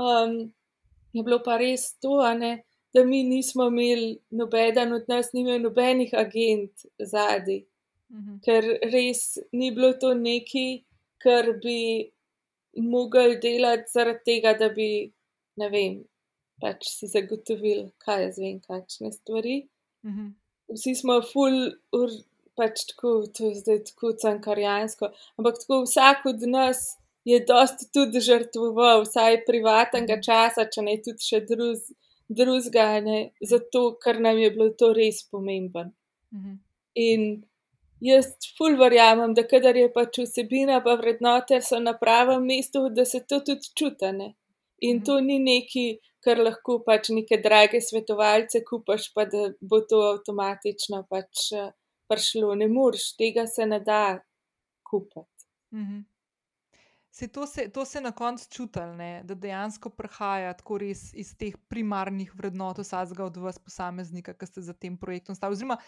[0.02, 0.34] um,
[1.14, 2.67] je bilo pa res to, ne,
[2.98, 7.60] da mi nismo imeli nobeden od nas, ni imel nobenih agent zadnji,
[8.12, 8.40] mhm.
[8.46, 10.68] ker res ni bilo to neki,
[11.22, 11.80] kar bi
[12.82, 14.90] mogli delati zaradi tega, da bi,
[15.62, 16.00] ne vem,
[16.62, 19.60] pač si zagotovili, kaj je zvem, kakšne stvari.
[20.06, 20.34] Mhm.
[20.74, 21.70] Vsi smo full.
[21.96, 22.18] Ur,
[22.58, 25.12] pač tako, to je zdaj tako cankarijansko.
[25.38, 31.22] Ampak tako vsak od nas je dosti tudi žrtvoval, vsaj privatnega časa, če ne tudi
[31.24, 31.84] še drug,
[32.30, 33.02] drugega,
[33.42, 35.94] zato ker nam je bilo to res pomemben.
[36.34, 36.58] Mhm.
[36.96, 37.24] In
[38.02, 43.06] jaz ful verjamem, da kadar je pač vsebina, pa vrednote so na pravem mestu, da
[43.06, 44.34] se to tudi čutane.
[44.82, 45.06] In mhm.
[45.06, 45.88] to ni neki,
[46.24, 51.52] kar lahko pač neke drage svetovalce kupaš, pa da bo to avtomatično pač
[52.08, 54.20] prišlo, ne moreš, tega se ne da
[54.84, 55.48] kupiti.
[55.74, 56.04] Mhm.
[57.18, 58.80] Se to, se, to se na koncu čuti,
[59.24, 64.62] da dejansko prihaja tako res iz teh primarnih vrednot vsakega od vas, posameznika, ki ste
[64.62, 65.58] za tem projektom stali.
[65.58, 65.80] Oziroma,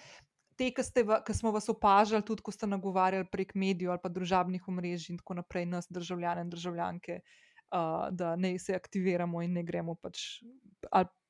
[0.57, 5.13] te, ki, smo vas opažali, tudi ko ste nagovarjali prek medijev ali pa družabnih omrežij
[5.13, 9.99] in tako naprej, nas, državljane in državljanke, uh, da ne se aktiviramo in ne gremo
[10.01, 10.41] pač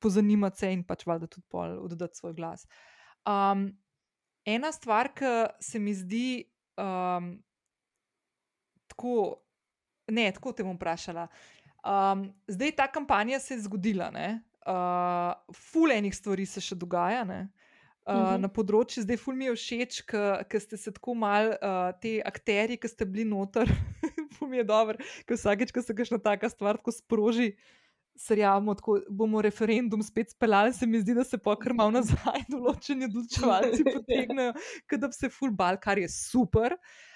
[0.00, 1.46] pozanimati se in pač valjda tudi
[1.76, 2.64] oddati svoj glas.
[3.28, 3.68] Um,
[4.48, 6.24] ena stvar, ki se mi zdi
[6.80, 7.34] um,
[8.88, 9.44] tako,
[10.10, 11.26] ne, tako te bom vprašala.
[11.80, 17.24] Um, zdaj ta kampanja se je zgodila, uh, ful enih stvari se še dogaja.
[17.24, 17.48] Ne?
[18.06, 18.26] Uh, uh mhm.
[18.26, 18.38] -huh.
[18.40, 20.02] Na področju zdaj, ful mi je všeč,
[20.48, 23.68] ker ste se tako mal, uh, te akteri, ki ste bili noter,
[24.38, 24.96] ful mi je dobro,
[25.26, 27.80] ker vsakeč, ko se kakšna taka stvar tako sproži, uh,
[28.20, 33.08] serjamo, tako bomo referendum spet speljali, se mi zdi, da se pokr malo nazaj, določeni
[33.08, 34.52] odločevalci potegnejo,
[34.96, 36.76] da bi se full bal, kar je super.
[36.76, 37.09] Uh,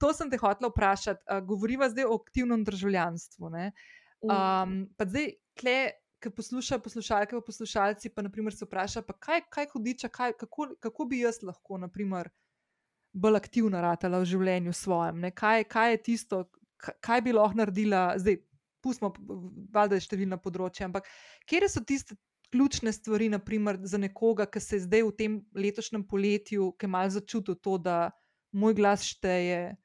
[0.00, 1.22] to sem te hotela vprašati.
[1.30, 3.52] Uh, govoriva zdaj o aktivnem državljanstvu.
[4.26, 5.30] Um, pa zdaj,
[5.60, 5.76] tle,
[6.20, 10.72] ki poslušajo poslušalke, pa poslušalci, pa naprimer se vpraša, pa kaj, kaj hudiča, kaj, kako,
[10.80, 12.30] kako bi jaz lahko, naprimer,
[13.12, 15.30] bolj aktivna ratala v življenju svojem.
[15.36, 16.42] Kaj, kaj je tisto,
[16.76, 18.40] kaj bi lahko naredila zdaj?
[18.86, 19.12] pustimo,
[19.74, 21.08] valjda je številna področja, ampak
[21.50, 22.16] kje so tiste
[22.54, 26.92] ključne stvari, naprimer, za nekoga, ki se je zdaj v tem letošnjem poletju, ki je
[26.92, 27.96] malo začutil to, da
[28.52, 29.76] moj glas šteje,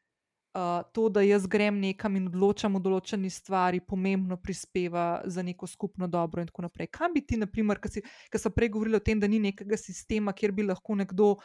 [0.54, 5.68] uh, to, da jaz grem nekam in odločam o določeni stvari, pomembno prispeva za neko
[5.68, 6.92] skupno dobro in tako naprej.
[6.92, 10.56] Kam bi ti, naprimer, ki so prej govorili o tem, da ni nekega sistema, kjer
[10.56, 11.36] bi lahko nekdo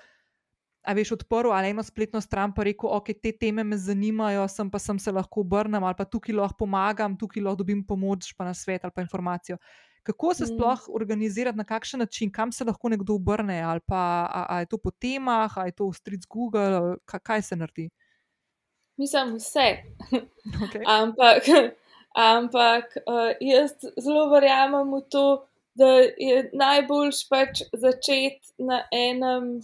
[0.86, 4.70] a veš, odprl ali eno spletno stran, pa rekel, ok, te teme me zanimajo, sem
[4.70, 8.46] pa sem se lahko obrnil ali pa tukaj lahko pomagam, tukaj lahko dobim pomoč, pa
[8.46, 9.58] na svet ali pa informacijo.
[10.06, 10.46] Kako se mm.
[10.46, 14.66] sploh organizirati, na kakšen način, kam se lahko nekdo obrne, ali pa a, a je
[14.70, 17.88] to po temah, ali je to v Street Google, kaj, kaj se naredi?
[18.96, 19.68] Mislim, vse.
[20.64, 20.82] Okay.
[20.86, 21.42] ampak,
[22.32, 25.24] ampak uh, jaz zelo verjamem v to,
[25.74, 29.58] da je najboljš pač začeti na enem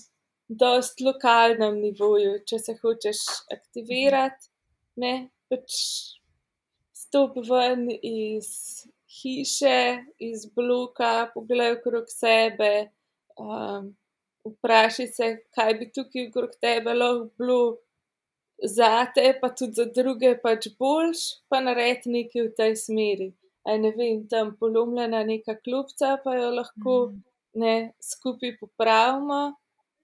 [0.48, 3.22] dost lokalnem nivoju, če se hočeš
[3.54, 4.50] aktivirati,
[4.98, 5.14] ne
[5.48, 5.78] pač
[6.92, 8.50] stop ven iz
[9.12, 12.88] hiše, iz bloka, pogledaj okrog sebe,
[13.38, 13.92] um,
[14.44, 17.60] vprašaj se, kaj bi tukaj okrog tebe lahko bilo
[18.62, 23.32] za te, pa tudi za druge, pač boljš, pa naredi nekaj v tej smeri.
[23.68, 27.18] Aj ne vem, tam polomljena neka klubca, pa jo lahko mm.
[27.62, 29.42] ne skupaj popravimo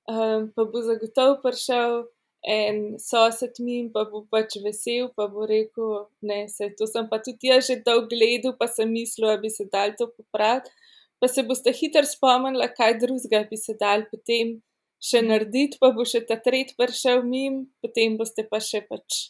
[0.08, 2.04] um, pa bo zagotovo prišel
[2.48, 7.18] en sosed min, pa bo pač vesel, pa bo rekel, ne, se to sem pa
[7.24, 10.72] tudi jaz že dolgo gledal, pa sem mislil, da bi se dal to popraviti.
[11.20, 14.56] Pa se boste hitro spomnili, kaj drugega bi se dal potem
[15.02, 19.26] še narediti, pa bo še ta tretji prišel min, potem boste pa še pač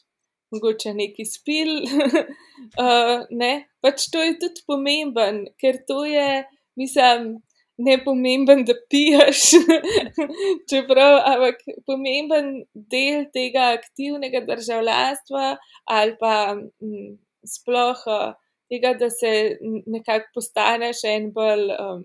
[0.54, 1.74] mogoče neki spil.
[1.84, 3.52] uh, ne,
[3.84, 6.44] pač to je tudi pomemben, ker to je,
[6.80, 7.34] mislim,
[7.78, 9.42] ne pomemben, da piješ,
[10.70, 15.56] čeprav, ampak pomemben del tega aktivnega državljanstva
[15.94, 17.12] ali pa m, mm,
[17.46, 18.02] sploh
[18.68, 19.32] tega, da se
[19.86, 22.04] nekako postaneš en bolj, um,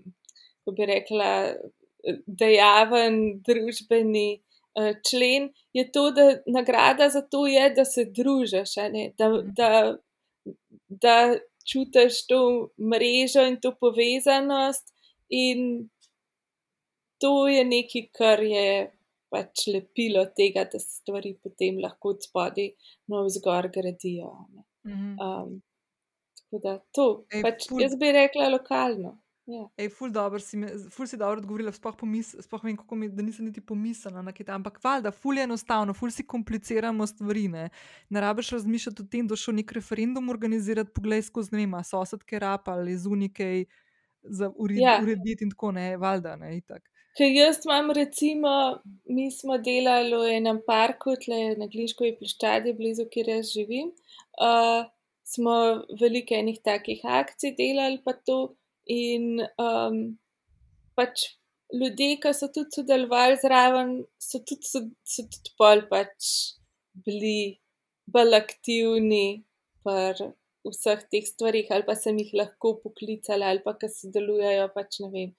[0.64, 1.30] ko bi rekla,
[2.26, 4.28] dejaven družbeni
[4.78, 8.76] uh, člen, je to, da nagrada za to je, da se družiš,
[9.18, 9.70] da, da,
[10.88, 11.16] da
[11.72, 12.40] čutiš to
[12.78, 14.93] mrežo in to povezanost.
[15.28, 15.88] In
[17.18, 18.68] to je nekaj, kar je
[19.34, 22.70] pač lepilo tega, da se stvari potem lahko od spodaj
[23.10, 24.32] navzgor gradijo.
[24.86, 25.16] Mhm.
[25.18, 25.60] Um,
[26.38, 27.82] tako da to, Ej, pač, ful...
[27.82, 29.18] jaz bi rekla lokalno.
[29.46, 29.66] Ja.
[29.76, 33.10] Ej, ful, dobro si, me, ful si dobro odgovorila, sploh, pomis, sploh vem, kako mi,
[33.12, 34.62] da nisem niti pomislila na kaj tam.
[34.62, 37.44] Ampak, valjda, ful je enostavno, ful si kompliciramo stvari.
[37.52, 37.66] Ne,
[38.08, 42.40] ne rabiš razmišljati o tem, da šel nek referendum organizirati, poglej skozi, ne vem, sosedke
[42.40, 43.66] rap ali zunikej
[44.24, 44.98] za ured, ja.
[45.02, 46.82] urediti in tako ne, valjda, ne, itak.
[47.14, 48.50] Ker jaz imam, recimo,
[49.06, 53.92] mi smo delali v enem parku, tle na Gliškovi pliščadi, blizu, kjer jaz živim.
[54.42, 54.82] Uh,
[55.24, 55.54] smo
[56.00, 58.38] veliko enih takih akcij delali, pa to.
[58.90, 60.00] In um,
[60.98, 61.22] pač
[61.72, 66.32] ljudje, ki so tudi sodelovali zraven, so tudi, so, so tudi pol pač
[67.06, 67.60] bili
[68.10, 69.26] bolj aktivni.
[69.84, 70.18] Par,
[70.72, 75.10] vseh teh stvarih, ali pa sem jih lahko poklicala, ali pa ki sodelujejo, pač ne
[75.14, 75.34] vem,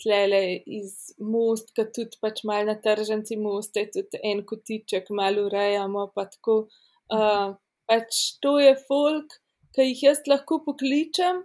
[0.00, 0.40] tlele
[0.80, 0.94] iz
[1.32, 6.62] most, ki tudi pač mal na tržnici moste, tudi en kotiček malo urejamo, pa tako.
[7.10, 7.56] Uh,
[7.90, 9.36] pač to je folk,
[9.74, 11.42] ki jih jaz lahko pokličem,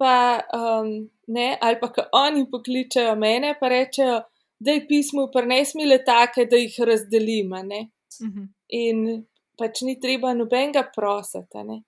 [0.00, 0.16] pa
[0.56, 0.94] um,
[1.36, 4.22] ne, ali pa ki oni pokličejo mene, pa rečejo,
[4.62, 7.52] da je pismo, prines mi le take, da jih razdelim.
[7.52, 7.78] Uh mhm.
[8.20, 8.48] -huh.
[8.68, 9.26] In
[9.58, 11.82] pač ni treba nobenega prositi.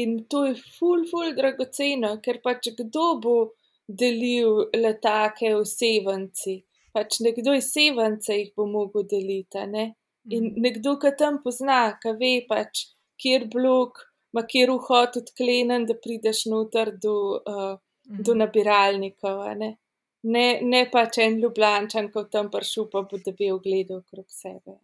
[0.00, 3.36] In to je ful, ful, dragoceno, ker pač kdo bo
[4.02, 6.54] delil letake v sevanci.
[6.92, 9.66] Pač nekdo iz sevance jih bo mogel deliti.
[9.74, 9.84] Ne?
[10.30, 10.62] In mhm.
[10.66, 12.86] nekdo, ki tam pozna, ki ve pač,
[13.20, 17.74] kjer blok, ma kjer vhod odklenen, da prideš noter do, uh,
[18.06, 18.38] do mhm.
[18.44, 19.44] nabiralnikov.
[19.60, 19.74] Ne?
[20.22, 24.78] Ne, ne pač en ljubljančan, ko tam pršu, pa bo da bi ogledal okrog sebe.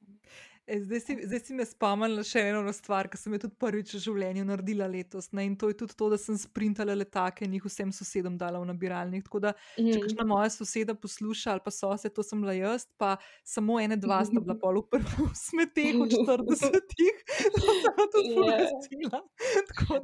[0.68, 3.94] E, zdaj, si, zdaj si me spomnila še eno stvar, ki sem jo tudi prvič
[3.96, 5.30] v življenju naredila letos.
[5.32, 5.46] Ne?
[5.48, 8.68] In to je tudi to, da sem sprintala letake in jih vsem sosedom dala v
[8.68, 9.24] nabiralnik.
[9.24, 9.88] Tako da, mm.
[9.94, 13.14] če kakšna moja soseda posluša ali pa sosed, to sem bila jaz, pa
[13.48, 17.16] samo ene, dva sta bila pol v prvem smeteh od 40-ih.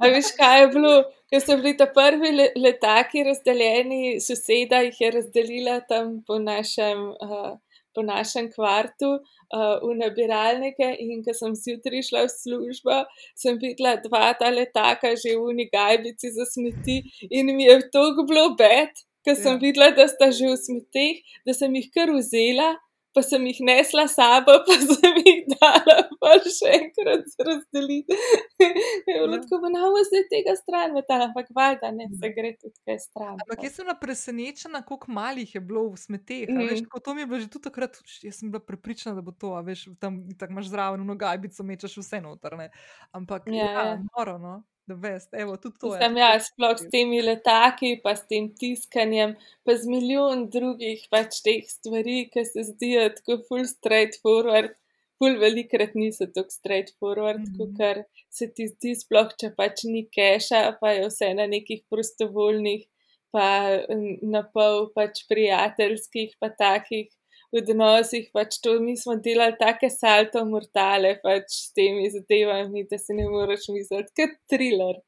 [0.01, 0.95] A veš, kaj je bilo,
[1.29, 7.11] ker so bili ta prvi letaki razdeljeni, soseda jih je razdelila tam po našem.
[7.21, 7.53] Uh,
[7.95, 13.01] po našem kvartu uh, v nabiralnike in ko sem zjutraj šla v službo,
[13.37, 18.51] sem videla dva ta letaka že v Nigajbici za smeti in mi je to bilo
[18.59, 18.91] bed,
[19.25, 19.61] ker sem ja.
[19.61, 22.75] videla, da sta že v smetih, da sem jih kar vzela,
[23.15, 28.17] pa sem jih nesla sabo, pa sem jih dala, pa še enkrat razdeliti.
[29.07, 32.99] Je bilo tako, da ne zdaj tega stran, ampak valjda ne se gre tudi kaj
[33.05, 33.39] stran.
[33.45, 36.45] Ampak jaz sem bila presenečena, koliko malih je bilo v smeteh.
[36.51, 36.67] Mm.
[36.69, 39.53] Veš, to mi je bilo že tudi takrat, jaz sem bila prepričana, da bo to,
[39.65, 42.57] veš, tam tako imaš zraven, no gajbico mečeš vse noter.
[42.59, 42.71] Ne?
[43.15, 43.99] Ampak ja, ja, ja.
[44.11, 44.55] noro, no.
[44.87, 45.55] Best, evo,
[45.97, 49.33] Sem jaz, sploh s temi letaki, pa s tem tiskanjem,
[49.65, 54.75] pa z milijon drugih pač teh stvari, ki se zdijo tako full straightforward,
[55.17, 58.03] full velikrat niso tako straightforward, mm -hmm.
[58.05, 62.85] kot se ti zdi, sploh če pač ni keša, pa je vse na nekih prostovoljnih,
[63.33, 63.47] pa
[64.21, 67.09] na pol pač prijateljskih, pa takih
[67.53, 73.17] odnosih, pač to mi smo delali take salto mortale, pač s temi zadevami, da se
[73.17, 75.01] ne moreš misliti, kot thriller.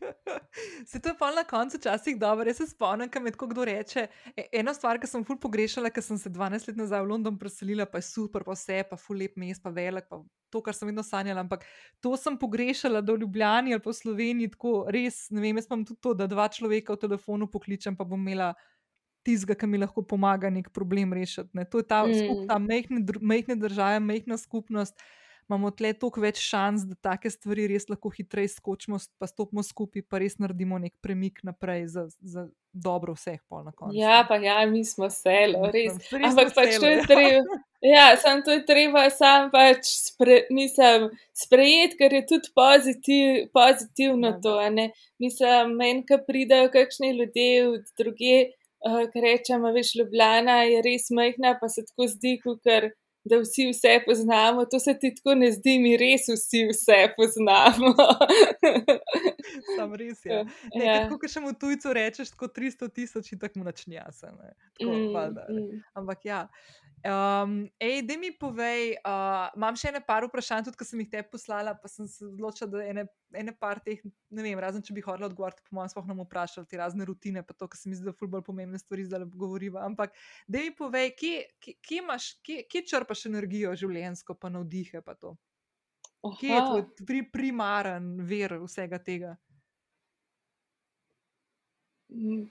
[0.86, 4.06] Se to je pa na koncu časih dobro, jaz se spomnim, kaj med kdo reče.
[4.36, 7.38] E, ena stvar, ki sem ful pogrešala, ker sem se 12 let nazaj v London
[7.38, 10.20] preselila, pa je super, pa vse, pa ful lep mest, pa velik, pa
[10.52, 11.42] to, kar sem vedno sanjala.
[11.44, 11.66] Ampak
[12.04, 15.84] to sem pogrešala, da v Ljubljani ali v Sloveniji tako res, ne vem, jaz imam
[15.88, 18.54] tudi to, da dva človeka v telefonu pokličem, pa bom imela
[19.28, 21.50] tizga, ki mi lahko pomaga nek problem rešiti.
[21.58, 21.66] Ne.
[21.68, 22.48] To je ta, mm.
[22.48, 24.96] ta mehne, mehne države, mehna skupnost.
[25.48, 30.04] Imamo tle toliko več šans, da take stvari res lahko hitreje skočimo, pa stopimo skupaj,
[30.04, 32.44] pa res naredimo nek premik naprej za, za
[32.76, 33.96] dobro vseh pol na koncu.
[33.96, 35.96] Ja, pa ja, mi smo selo, res.
[36.12, 37.62] Ampak pač to je treba.
[37.80, 44.34] Ja, sam to je treba, sam pač spre, mislim, sprejeti, ker je tudi pozitiv, pozitivno
[44.34, 44.56] ja, to.
[45.22, 48.40] Mislim, meni, ko pridejo kakšni ljudje od druge,
[48.86, 52.90] uh, ker rečemo, veš, Ljubljana je res majhna, pa se tako zdi, ker
[53.24, 54.64] da vsi vse poznamo.
[54.64, 57.94] To se ti tako ne zdi, mi res vsi vse poznamo.
[59.76, 60.34] Sam res je.
[60.34, 60.44] Ja.
[60.84, 60.98] Ja.
[61.10, 64.30] Ko še mu tujcu rečeš, tako 300 tisoč, tako mu načnja se.
[64.82, 65.82] Mm, mm.
[65.98, 66.46] Ampak ja.
[66.98, 71.10] Um, ej, da mi povej, uh, imam še ene par vprašanj, tudi ko sem jih
[71.12, 73.04] te poslala, pa sem se odločila, da ene,
[73.38, 74.00] ene par teh,
[74.34, 77.54] ne vem, razen če bi hodila odgovoriti, po mojem, spohnem vprašala te razne rutine, pa
[77.54, 79.84] to, kar se mi zdi, da je bolj pomembne stvari, zdaj govoriva.
[79.86, 80.16] Ampak,
[80.50, 85.14] da mi povej, kje, kje, kje, imaš, kje, kje črpaš energijo življenjsko, pa navdihe, pa
[85.14, 85.34] to.
[86.38, 89.36] Kje je tvoj pri, primaren ver vsega tega?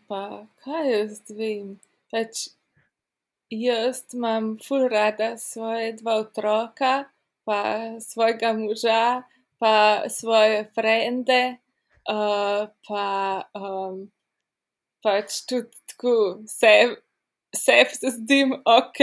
[0.07, 0.21] Pa,
[0.63, 1.75] kaj jaz vem?
[2.11, 2.47] Pač,
[3.49, 7.03] Jaz imam ful rada svoje dva otroka,
[7.45, 7.59] pa
[7.99, 9.23] svojega moža,
[9.57, 11.55] pa svoje frende,
[12.11, 14.11] uh, pa um,
[14.99, 16.99] pač tudi tako vse,
[17.57, 19.01] vse se zdim ok.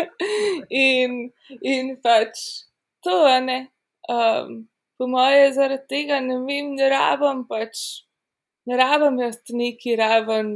[0.88, 1.30] in,
[1.60, 2.40] in pač
[3.04, 3.60] to, ne.
[4.10, 8.04] Um, po moje zaradi tega ne vem, ne rabim pač,
[8.68, 10.50] ne rabim jaz neki raven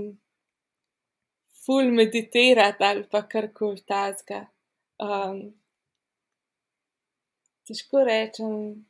[1.64, 4.42] ful meditirati ali pa kar koli tazga.
[5.00, 5.38] Um,
[7.68, 8.84] težko rečem.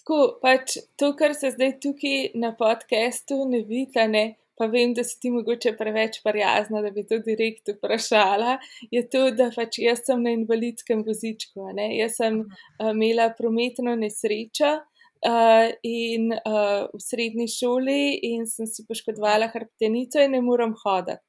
[0.00, 4.24] Tako pač to, kar se zdaj tukaj na podkastu ne vidi, ne.
[4.60, 8.58] Pa vem, da si ti mogoče preveč prijazna, da bi to direkt vprašala.
[8.92, 11.70] Je to, da pač jaz sem na invalidskem vozičku.
[11.78, 11.86] Ne?
[11.96, 18.02] Jaz sem uh, imela prometno nesrečo uh, in, uh, v srednji šoli
[18.34, 21.24] in sem si poškodovala hrbtenico in ne morem hoditi.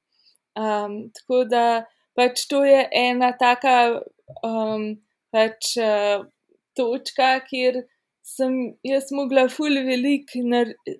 [0.59, 1.65] Um, tako da
[2.19, 3.77] pač to je ena taka
[4.43, 4.89] um,
[5.31, 6.27] pač, uh,
[6.75, 7.85] točka, kjer
[8.23, 8.55] sem
[8.85, 10.31] jaz mogla ful velik,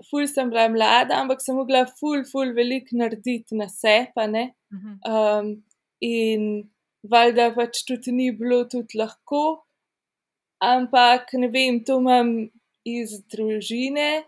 [0.09, 4.27] ful sem bila mlada, ampak sem mogla ful, ful velik narediti na sebe.
[5.05, 5.51] Um,
[6.01, 6.69] in
[7.03, 9.63] valjda pač tudi ni bilo tudi lahko,
[10.61, 12.31] ampak ne vem, to imam
[12.85, 14.23] iz družine,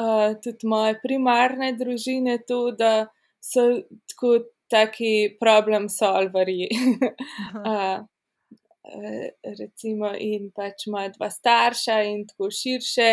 [0.00, 3.06] uh, tudi moje primarne družine, to, da
[3.40, 3.68] so
[4.10, 4.38] tako
[4.72, 6.68] taki problem solverji.
[7.68, 8.04] uh,
[9.58, 13.08] recimo, in pač ima dva starša, in tako širše,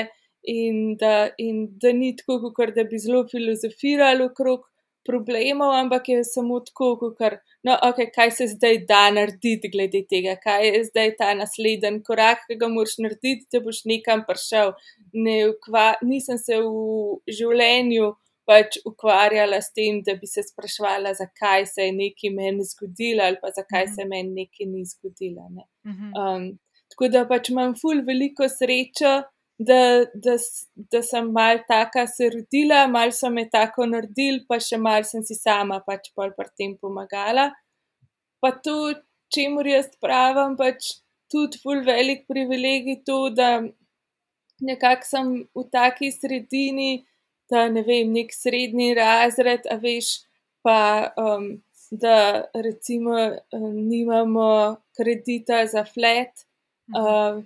[0.51, 4.67] in da, in da ni tako, kot da bi zelo filozofirali okrog
[5.05, 10.35] problemov, ampak je samo tako, kot no, okay, kaj se zdaj da narediti glede tega,
[10.43, 14.75] kaj je zdaj ta naslednji korak, ki ga moraš narediti, da boš nekam prišel.
[15.13, 18.11] Ne, ukva, nisem se v življenju
[18.51, 23.39] pač ukvarjala s tem, da bi se sprašvala, zakaj se je nekaj meni zgodilo ali
[23.41, 23.93] pa zakaj mhm.
[23.95, 25.47] se meni nekaj ni zgodilo.
[25.55, 25.67] Ne.
[25.87, 26.09] Mhm.
[26.21, 26.49] Um,
[26.91, 29.21] tako da pač imam ful veliko srečo,
[29.61, 30.35] da, da,
[30.91, 35.23] da sem mal taka se rodila, mal so me tako naredili, pa še mal sem
[35.27, 37.51] si sama pač pol pri tem pomagala.
[38.41, 38.75] Pa to,
[39.33, 40.95] čemu jaz pravim, pač
[41.31, 43.61] tudi ful velik privilegij to, da
[44.61, 47.05] nekako sem v taki sredini,
[47.51, 50.21] ta ne vem, nek srednji razred, a veš,
[50.63, 51.51] pa um,
[51.91, 53.17] da recimo
[53.73, 56.45] nimamo kredita za flat,
[56.95, 57.43] uh,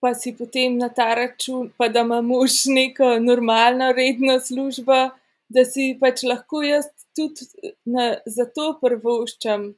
[0.00, 5.00] pa si potem na ta račun, pa da ima mož neko normalno, redno službo,
[5.48, 9.72] da si pač lahko jaz tudi na, zato prvoščam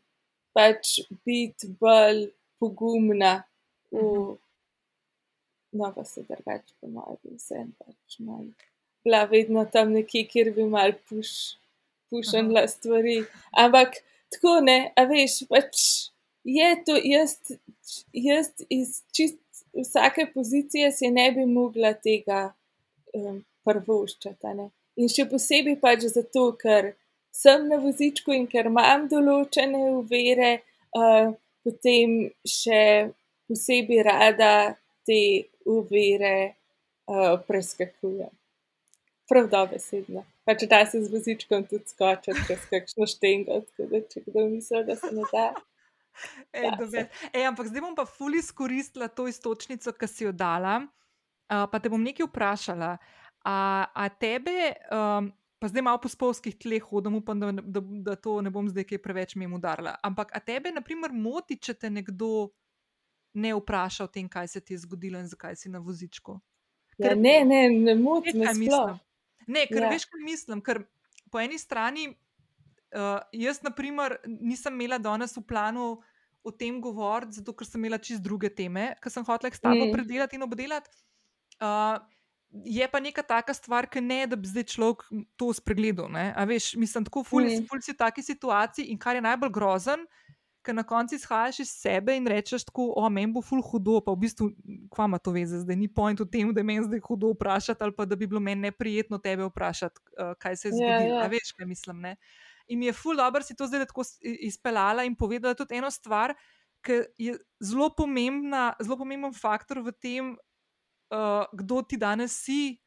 [0.56, 2.26] pač biti bolj
[2.60, 3.40] pogumna.
[3.94, 4.34] V,
[5.72, 8.50] no, pa se drugače, po mojem, bi vse pač malo.
[9.04, 11.56] Bila vedno tam nekje, kjer bi mal puš,
[12.10, 13.22] pušila stvari.
[13.56, 14.00] Ampak
[14.32, 15.84] tako ne, a veš, pač
[16.44, 17.36] je to, jaz,
[18.12, 19.38] jaz iz čist
[19.76, 22.50] vsake pozicije si ne bi mogla tega
[23.14, 24.56] um, prvoščati.
[25.00, 26.92] In še posebej pač zato, ker
[27.32, 30.58] sem na vozičku in ker imam določene uvere,
[30.98, 31.30] uh,
[31.64, 32.82] potem še
[33.48, 34.52] posebej rada
[35.10, 35.22] te
[35.66, 36.34] uvere
[37.10, 38.30] uh, preskakujem.
[39.30, 40.22] Prav dobesedno.
[40.46, 44.84] Pač da se z vozičkom tudi skočiti čez kakšno štengo, tako da če kdo misli,
[44.86, 45.50] da se ne da.
[46.58, 50.80] Ej, Ej, ampak zdaj bom pa ful izkoristila to istočnico, ki si jo dala.
[51.50, 52.96] Uh, pa te bom nekaj vprašala.
[53.46, 53.56] A,
[53.94, 55.30] a tebe, um,
[55.62, 58.86] pa zdaj malo po spolskih tleh hodim, upam, da, da, da to ne bom zdaj
[58.90, 59.96] kaj preveč mi udarila.
[60.06, 62.50] Ampak a tebe, na primer, moti, če te nekdo
[63.34, 66.38] ne vpraša o tem, kaj se ti je zgodilo in zakaj si na vozičku?
[66.98, 68.52] Ja, ker, ja, ne, ne, ne moti me.
[69.46, 69.90] Ne, ker ja.
[69.90, 70.62] veš, kaj mislim.
[70.64, 70.84] Ker
[71.30, 72.10] po eni strani.
[72.90, 76.00] Uh, jaz, na primer, nisem imela danes v planu
[76.42, 79.84] o tem govoriti, zato ker sem imela čist druge teme, ki sem hotela s tabo
[79.84, 79.92] mm.
[79.94, 80.90] predelati in obdelati.
[81.60, 82.00] Uh,
[82.66, 85.06] je pa neka taka stvar, ki ne, da bi zdaj človek
[85.38, 86.10] to spregledal.
[86.50, 87.68] Veš, mislim, tako fulci mm.
[87.70, 90.02] v taki situaciji in kar je najbolj grozen.
[90.60, 94.12] Ker na koncu izhajaš iz sebe in rečeš, tako, o, meni bo ful hudo, pa
[94.12, 94.50] v bistvu,
[94.92, 97.96] kva ima to veze, zdaj ni point v tem, da me zdaj hudo vprašati, ali
[97.96, 101.16] pa da bi bilo meni neprijetno tebe vprašati, uh, kaj se je ja, zgodilo.
[101.16, 101.32] Yeah, yeah.
[101.32, 102.04] Veš, kaj mislim.
[102.04, 102.16] Ne?
[102.68, 106.36] In mi je ful dobro si to zdaj tako izpeljala in povedala tudi eno stvar,
[106.84, 110.30] ki je zelo pomembna, zelo pomemben faktor v tem,
[111.10, 112.78] uh, kdo ti danes si,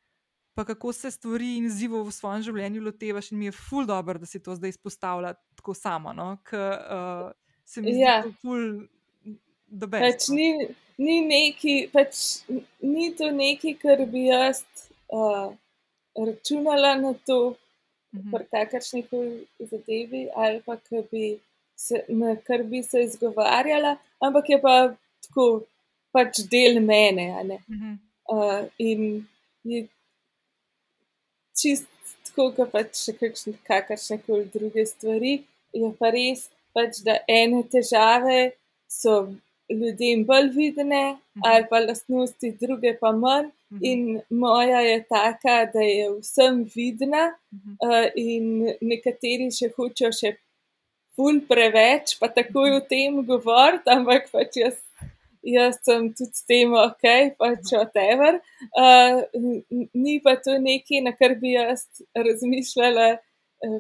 [0.54, 3.32] pa kako se stvari in izzivo v svojem življenju lotevaš.
[3.32, 6.14] In mi je ful dobro, da si to zdaj izpostavlja tako sama.
[6.14, 6.38] No?
[6.46, 7.32] K, uh,
[7.66, 8.16] se mi zdi, da ja.
[8.26, 8.88] je ful.
[9.92, 10.48] Pač ni,
[10.98, 12.44] ni, neki, pač
[12.82, 14.62] ni to nekaj, kar bi jaz
[15.10, 15.50] uh,
[16.14, 17.56] računala na to,
[18.14, 18.32] Mhm.
[18.32, 20.78] pri kakršni koli zadevi, ali pa
[21.12, 21.40] bi
[21.76, 25.64] se, na kar bi se izgovarjala, ampak je pa tako
[26.12, 27.60] pač del mene.
[27.70, 27.94] Mhm.
[28.30, 29.28] Uh, in
[29.64, 29.88] je
[31.62, 31.88] čist
[32.26, 35.44] tako, kot pač še kakšne, kakršne koli druge stvari.
[35.74, 38.54] Je pa res, pač, da ene težave
[38.90, 39.24] so
[39.72, 41.46] ljudem bolj vidne, mhm.
[41.46, 43.52] ali pa lastnosti, druge pa manj.
[43.74, 43.80] Mhm.
[43.82, 47.24] In moja je taka, da je vsem vidna,
[47.82, 50.36] uh, in nekateri še hočejo še
[51.16, 54.78] ful preveč, pa takoj o tem govoriti, ampak pač jaz,
[55.42, 58.40] jaz sem tudi s tem ok, pač whatever.
[58.78, 59.26] Uh,
[59.94, 63.16] ni pa to nekaj, na kar bi jaz razmišljala.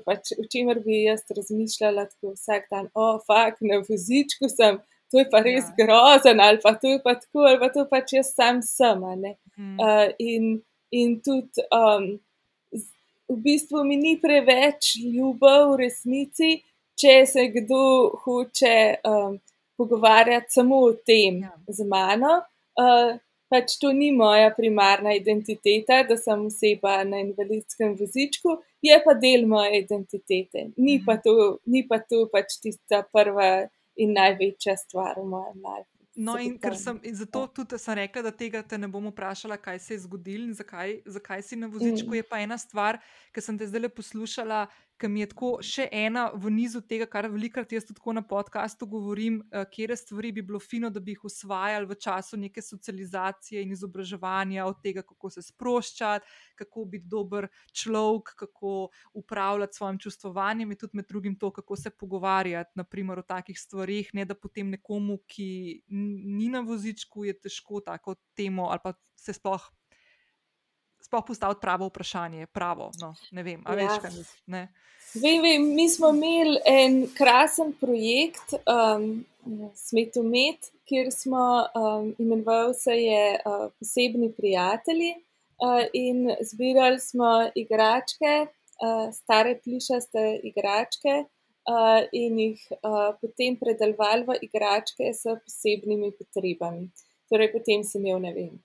[0.06, 4.78] Pač, v čemer bi jaz razmišljala tako vsak dan, o, oh, fakt, na vozičku sem,
[5.12, 5.74] to je pa res ja.
[5.78, 9.04] grozen, ali pa to je pa tako, ali pa to pač jaz sam sem.
[9.58, 9.76] Mm.
[9.76, 10.48] Uh, in,
[10.96, 12.08] in tudi um,
[13.30, 16.56] v bistvu mi ni preveč ljubev v resnici,
[17.00, 17.84] če se kdo
[18.24, 18.76] hoče
[19.10, 19.38] um,
[19.78, 21.54] pogovarjati samo o tem ja.
[21.68, 22.40] z mano.
[22.80, 23.18] Uh,
[23.54, 29.48] pač to ni moja primarna identiteta, da sem oseba na invalidskem vozičku, je pa del
[29.48, 30.68] moje identitete.
[30.78, 31.06] Ni, mm.
[31.08, 33.66] pa, to, ni pa to pač tista prva
[33.96, 35.90] in največja stvar v mojem življenju.
[36.16, 39.80] No, in sem in zato tudi sem rekla, da tega te ne bom vprašala, kaj
[39.82, 42.12] se je zgodilo in zakaj, zakaj si na vozičku.
[42.12, 42.20] Mm.
[42.20, 43.00] Je pa ena stvar,
[43.34, 44.68] ki sem te zdaj poslušala,
[44.98, 48.88] ki mi je tako še ena v nizu tega, kar velikrat jaz tudi na podkastu
[48.90, 53.62] govorim, uh, kje stvari bi bilo fino, da bi jih usvajali v času neke socializacije
[53.64, 56.26] in izobraževanja, od tega, kako se sproščati,
[56.56, 61.90] kako biti dober človek, kako upravljati svojim čustvovanjem in tudi med drugim to, kako se
[61.90, 67.82] pogovarjati naprimer, o takih stvarih, ne da potem nekomu, ki ni na vozičku, je težko
[67.86, 69.72] tako temo ali pa se sploh
[71.14, 72.92] sploh postaviti pravo vprašanje, pravo.
[73.02, 73.88] No, ne vem, ali ja.
[73.88, 74.68] veš, kaj mislim.
[75.14, 79.26] Vem, vem, mi smo imeli en krasen projekt, um,
[79.76, 88.34] Smetomet, kjer smo um, imenovali se je uh, posebni prijatelji uh, in zbirali smo igračke,
[88.48, 91.24] uh, stare plišaste igračke.
[91.64, 96.90] Uh, in jih uh, potem predelovali v igračke s posebnimi potrebami.
[97.32, 98.58] Torej, potem sem imel, ne vem,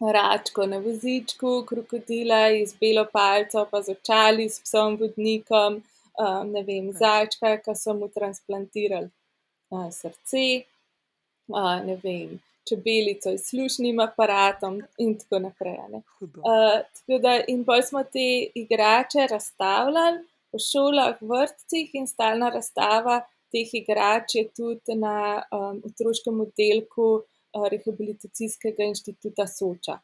[0.00, 5.80] račko na vozičku, krokodila iz belo palco, pa z očali, s psom vodnikom,
[6.18, 9.10] uh, ne vem, zajčka, ki so mu transplantirali
[9.74, 10.44] uh, srce,
[11.50, 12.38] uh, ne vem,
[12.68, 15.78] čebelico s slušnim aparatom in tako naprej.
[16.20, 20.22] Uh, tako da, in pa smo te igrače razstavljali
[20.52, 23.22] po šolah, vrtcih in stalna razstava
[23.52, 27.08] teh igrač je tudi na um, otroškem oddelku
[27.54, 29.98] rehabilitacijskega inštituta Soča.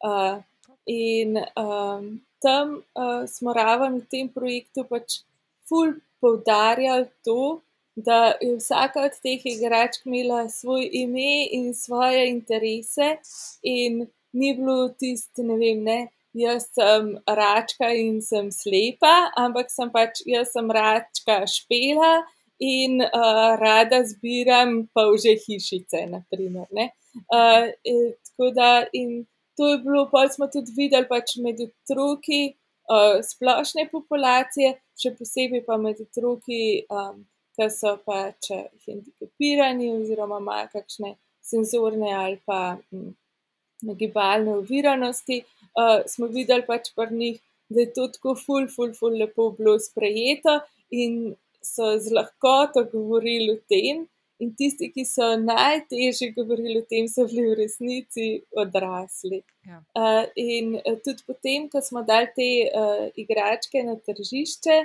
[0.00, 0.40] Uh,
[0.86, 5.20] in um, tam uh, smo raven v tem projektu pač
[5.68, 7.60] ful poudarjali to,
[7.96, 13.16] da je vsaka od teh igračk imela svoj ime in svoje interese,
[13.62, 15.98] in ni bilo tisto, ne vem, ne,
[16.32, 22.20] jaz sem račka in sem slepa, ampak sem pač jaz sem račka špela
[22.60, 26.06] in uh, rada zbiram pa že hišice.
[26.12, 31.60] Naprimer, uh, in, tako da in to je bilo, pa smo tudi videli pač med
[31.60, 32.54] otroki
[32.88, 36.86] uh, splošne populacije, še posebej pa med otroki.
[36.88, 37.26] Um,
[37.60, 38.50] ki so pač
[38.86, 41.10] hendikepirani oziroma imajo kakšne
[41.50, 43.10] senzorne ali pa hm,
[44.00, 45.40] gibalne oviranosti,
[45.80, 47.38] uh, smo videli pač pri njih,
[47.70, 50.58] da je to tako ful, ful, ful lepo bilo sprejeto
[50.90, 54.06] in so z lahkoto govorili o tem.
[54.40, 59.42] In tisti, ki so najtežje govorili o tem, so bili v resnici odrasli.
[59.68, 59.82] Ja.
[59.92, 64.78] Uh, in tudi potem, ko smo dali te uh, igračke na tržišče,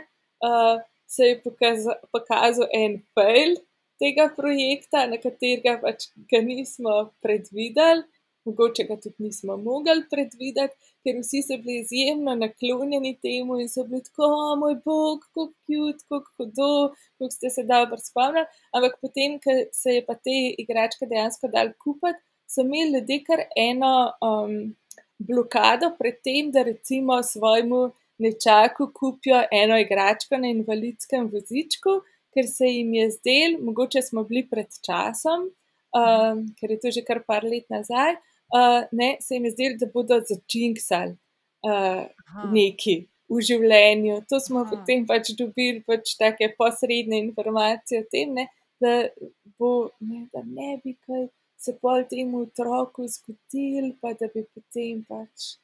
[0.43, 3.55] uh, se je pokazal, pokazal en fail
[4.01, 8.03] tega projekta, na katerega pač ga nismo predvideli,
[8.45, 13.83] mogoče ga tudi nismo mogli predvideti, ker vsi so bili izjemno naklonjeni temu in so
[13.89, 16.71] bili tako, oh, moj bog, kako kjut, kako hudo,
[17.17, 18.45] kako ste se dobro spomnili.
[18.71, 23.45] Ampak potem, ko se je pa te igračke dejansko dal kupiti, so imeli ljudje kar
[23.57, 24.57] eno um,
[25.17, 31.99] blokado pred tem, da recimo svojemu nečaku kupijo eno igračko na invalidskem vozičku,
[32.33, 35.49] ker se jim je zdel, mogoče smo bili pred časom,
[35.95, 38.15] uh, ker je to že kar par let nazaj,
[38.53, 41.17] uh, ne, se jim je zdel, da bodo začinksali
[41.65, 42.05] uh,
[42.53, 43.05] neki.
[43.25, 44.19] V življenju.
[44.29, 44.69] To smo Aha.
[44.69, 48.43] potem pač dobili pač take posredne informacije o tem, ne,
[48.77, 49.07] da,
[49.57, 51.25] bo, ne, da ne bi kaj
[51.57, 55.55] se pol temu otroku zgodil, pa da bi potem pač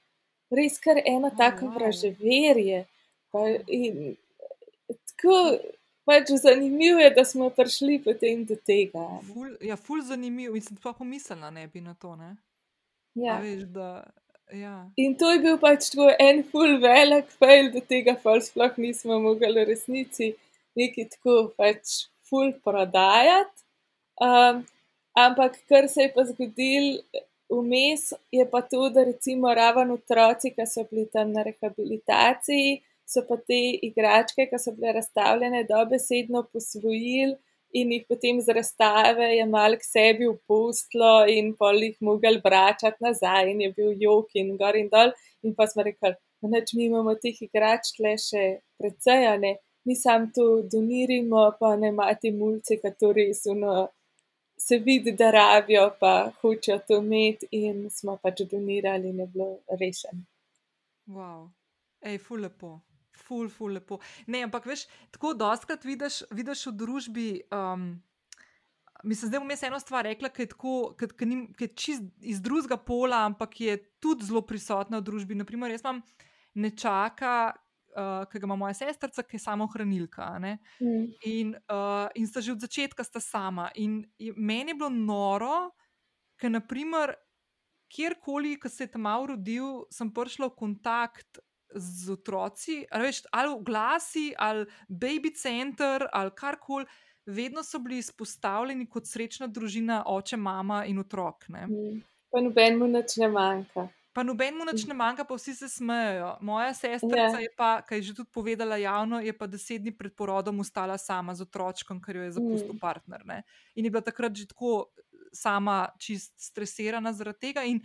[0.52, 1.76] res kar eno oh, tako wow.
[1.78, 2.86] vraževerje.
[3.32, 4.16] Pa, in,
[5.14, 5.38] tako
[6.08, 9.06] pač zanimivo je, da smo prišli potem do tega.
[9.30, 12.16] Ful, ja, ful zanimivo in sem pa pomislila, ne bi na to.
[12.20, 12.36] Ne?
[13.14, 13.40] Ja.
[13.44, 14.04] Veš, da,
[14.54, 14.76] ja.
[14.96, 19.20] In to je bil pač tako en ful velik fail, da tega pa sploh nismo
[19.24, 20.32] mogli v resnici
[20.80, 23.66] neki tako pač ful prodajati.
[24.22, 24.64] Um,
[25.18, 27.02] ampak kar se je pa zgodil,
[27.52, 33.26] vmes je pa to, da recimo raven otroci, ki so bili tam na rehabilitaciji, so
[33.28, 37.36] pa te igračke, ki so bile razstavljene, dobesedno posvojili
[37.74, 43.04] in jih potem z razstave je mal k sebi upustilo in pol jih mogel vračati
[43.06, 45.14] nazaj in je bil jok in gor in dol.
[45.44, 48.46] In pa smo rekli, da neč mi imamo teh igrač tle še
[48.80, 49.56] precej, ne.
[49.86, 53.88] Mi sam to donirimo, pa ne imate mulce, ki to res uno
[54.62, 59.50] se vidi, da rabijo, pa hočejo to imeti, in smo pač donirali, in je bilo
[59.80, 60.22] rešeno.
[61.10, 61.50] Wow.
[62.06, 62.76] Ej, ful lepo.
[63.32, 64.02] Ful, ful lepo.
[64.28, 67.28] Ne, ampak veš, tako dostakrat vidiš, vidiš v družbi.
[67.56, 67.94] Um,
[69.04, 73.56] Mislim, da bom jaz eno stvar rekla, ki je, je čist iz drugega pola, ampak
[73.58, 75.38] je tudi zelo prisotna v družbi.
[75.40, 76.04] Naprimer, jaz imam
[76.54, 77.32] nečaka,
[77.96, 80.28] uh, ki ga ima moja sestrica, ki je samo hranilka.
[80.38, 81.08] Mm.
[81.32, 83.72] In, uh, in sta že od začetka sta sama.
[83.82, 84.04] In
[84.38, 85.72] meni je bilo noro,
[86.38, 87.16] ker naprimer,
[87.92, 91.42] kjerkoli, ki se je tam rodil, sem prišla v kontakt.
[91.76, 96.86] Z otroci, ali, veš, ali v glasi, ali baby center, ali karkoli,
[97.26, 101.48] vedno so bili izpostavljeni kot srečna družina, oče, mama in otrok.
[101.50, 102.02] Mm.
[102.32, 103.88] Pa nobenemu nič ne manjka.
[104.12, 106.34] Pa nobenemu nič ne manjka, pa vsi se smejijo.
[106.42, 107.46] Moja sestra, yeah.
[107.60, 107.82] Ja.
[107.88, 111.48] ki je že tudi povedala javno, je pa deset dni pred porodom ostala sama z
[111.48, 112.80] otročkom, ker jo je zapustil mm.
[112.80, 113.24] partner.
[113.26, 113.44] Ne?
[113.76, 114.92] In je bila takrat že tako
[115.32, 117.64] sama, čist stresirana zaradi tega.
[117.64, 117.80] In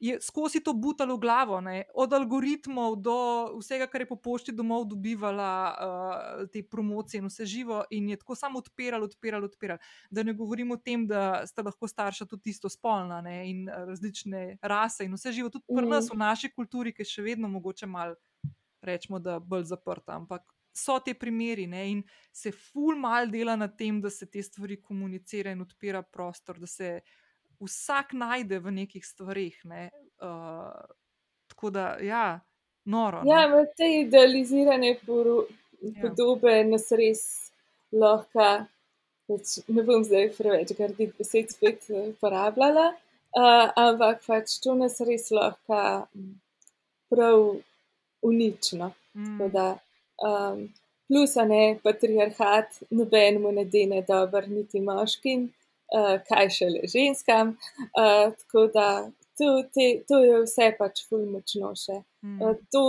[0.00, 1.84] je skozi to butalo v glavo, ne?
[1.94, 3.16] od algoritmov do
[3.60, 8.16] vsega, kar je po pošti domov dobivala, uh, te promocije in vse živo, in je
[8.16, 9.78] tako samo odpirala, odpirala, odpirala.
[10.10, 13.50] Da ne govorimo o tem, da sta lahko starša tudi isto spolna ne?
[13.50, 17.26] in različne rase in vse živo, tudi pri nas v naši kulturi, ki je še
[17.26, 18.16] vedno mogoče malo,
[18.80, 20.16] rečemo, da bolj zaprta.
[20.16, 21.84] Ampak so te primeri ne?
[21.92, 22.02] in
[22.32, 26.66] se ful mal dela na tem, da se te stvari komunicira in odpira prostor, da
[26.66, 27.00] se
[27.60, 29.56] vsak najde v nekih stvarih.
[29.64, 29.90] Ne?
[30.22, 30.72] Uh,
[31.48, 32.40] tako da, ja,
[32.84, 33.22] noro.
[33.26, 34.96] Ja, v te idealizirane
[36.00, 37.22] podobe nas res
[37.92, 38.48] lahko,
[39.30, 42.90] pač, ne bom zdaj preveč grdih besed spet uporabljala,
[43.36, 46.06] uh, ampak pač to nas res lahko
[47.10, 47.46] prav
[48.22, 48.92] unično.
[49.14, 49.50] Mm.
[49.50, 49.78] Da,
[50.22, 50.68] um,
[51.10, 55.48] plus, a ne patriarhat, nobenemu ne dene dobro, niti moškim,
[55.96, 57.56] uh, kaj šele ženskam.
[57.94, 58.88] Uh, tako da
[59.38, 62.02] to, te, to je vse pač fulmočno še.
[62.26, 62.38] Mm.
[62.42, 62.84] Uh, to,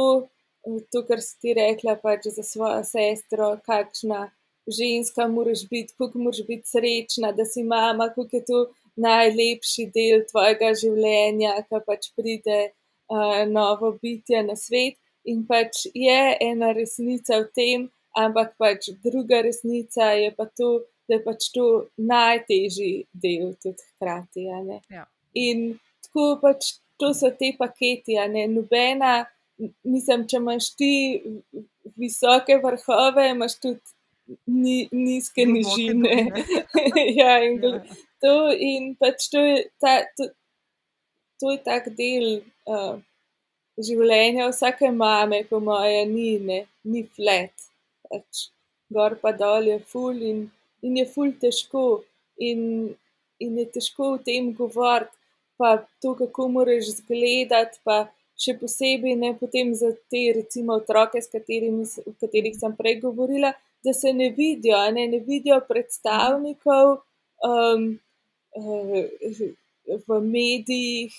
[0.92, 4.28] to, kar si ti rekla, pač za svojo sestro, kakšna
[4.68, 8.60] ženska moraš biti, kako moraš biti srečna, da si mama, kako je to
[9.02, 15.00] najlepši del tvojega življenja, ki pač pride uh, novo bitje na svet.
[15.30, 21.20] In pač je ena resnica v tem, ampak pač druga resnica je pa to, da
[21.20, 21.68] je pač to
[22.00, 22.92] najtežji
[23.24, 24.48] del tudi hkrati.
[24.48, 25.06] Ja.
[25.44, 25.68] In
[26.08, 29.26] tako pač to so te paketi, a ne nobena,
[29.84, 30.94] mislim, če imaš ti
[32.00, 36.22] visoke vrhove, imaš tudi ni, nizke nižine.
[37.20, 37.82] ja, in ja.
[38.24, 40.00] to, in pač to je ta.
[40.18, 40.32] To,
[41.42, 42.26] To je tak del
[42.70, 43.00] uh,
[43.82, 47.66] življenja vsake mame, po moje, ni, ne, ni flat.
[48.06, 48.44] Pač,
[48.94, 50.44] gor pa dol je ful in,
[50.82, 52.04] in je ful težko.
[52.42, 52.94] In,
[53.42, 55.14] in je težko o tem govoriti,
[55.62, 58.08] pa to, kako moraš izgledati, pa
[58.42, 63.54] še posebej ne potem za te, recimo, otroke, s katerimi, o katerih sem prej govorila,
[63.86, 66.96] da se ne vidijo, ne, ne vidijo predstavnikov
[67.46, 67.86] um,
[68.58, 68.98] uh,
[70.08, 71.14] v medijih,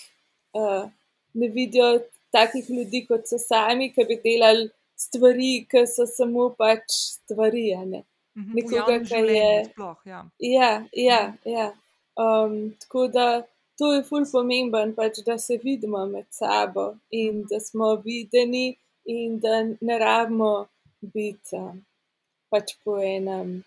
[0.58, 0.90] uh,
[1.34, 2.00] ne vidijo
[2.34, 7.68] takih ljudi, kot so sami, ki bi delali stvari, ki so samo pač stvari.
[7.86, 8.02] Ne.
[8.36, 9.64] Mhm, Nekoga, ki je.
[9.70, 11.22] Sploh, ja, ja, ja.
[11.44, 11.72] ja.
[12.16, 13.42] Um, tako da
[13.78, 19.38] to je ful pomemben, pač, da se vidimo med sabo in da smo videni, in
[19.40, 20.66] da ne rabimo
[21.00, 21.80] biti um,
[22.52, 23.62] pač po enem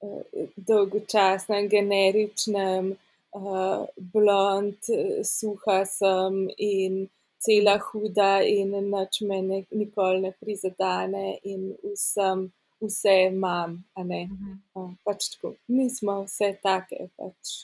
[0.00, 2.92] uh, dolgočasnem, generičnem
[3.36, 4.92] uh, blond,
[5.24, 7.04] suha sem in
[7.42, 12.48] cela huda, in nič me ne, nikoli ne prizadene, in vsem,
[12.82, 13.82] vse imam.
[13.98, 14.54] Mhm.
[14.74, 17.08] Uh, pač tako, mi smo vse take.
[17.16, 17.62] Pač,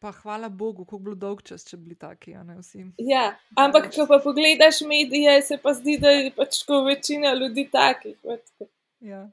[0.00, 2.86] Pa hvala Bogu, kako bilo dolg čas, če bili taki, a ne vsi.
[3.04, 7.66] Ja, ampak, ko pa pogledaš medije, se pa zdi, da je pač ko večina ljudi
[7.72, 8.16] takih.
[9.04, 9.26] Ja,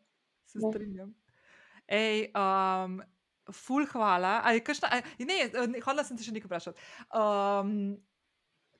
[0.52, 1.14] se strinjam.
[1.88, 3.00] Ej, um,
[3.56, 4.42] ful, hvala.
[4.44, 5.40] Ali, kašna, ali, ne,
[5.72, 6.88] ne, hodila sem te še nekaj vprašati.
[7.16, 7.72] Um,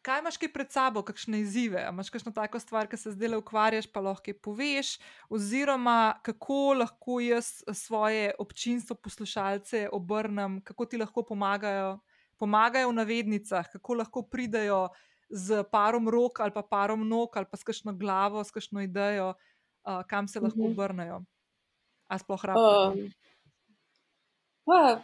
[0.08, 1.82] kaj imaš kaj pred sabo, kakšne izzive?
[1.84, 4.94] A imaš kakšno tako stvar, ki se zdaj le ukvarjaš, pa lahko poveš,
[5.30, 11.98] oziroma kako lahko jaz svoje občinstvo, poslušalce obrnem, kako ti lahko pomagajo,
[12.40, 14.88] pomagajo v navednicah, kako lahko pridajo
[15.30, 19.34] z parom rok ali pa parom nog ali pa s kakšno glavo, s kakšno idejo,
[19.34, 20.72] uh, kam se lahko mhm.
[20.72, 21.22] obrnejo.
[22.08, 22.96] A sploh rabimo?
[22.96, 23.12] Um.
[24.64, 25.02] Pa,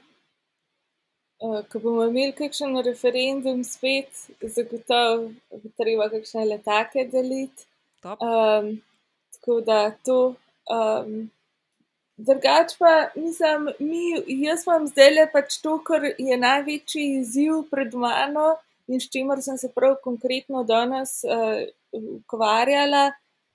[1.44, 4.26] ko bomo imeli kakšen referendum, spet
[4.56, 7.68] zagotovo bo treba kakšne letake deliti.
[8.04, 8.82] Um,
[9.36, 10.36] tako da to.
[10.72, 11.32] Um,
[12.18, 14.14] Drugač pa, mislim, mi,
[14.46, 18.52] jaz vam zdaj le pač to, kar je največji izziv pred mano
[18.88, 21.64] in s čimer sem se prav konkretno danes uh,
[21.94, 23.08] ukvarjala,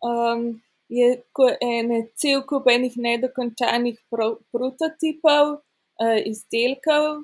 [0.03, 0.43] um,
[0.89, 1.23] je
[1.63, 5.55] ene cel kup enih nedokončanih pro, prototipov,
[6.03, 7.23] uh, izdelkov,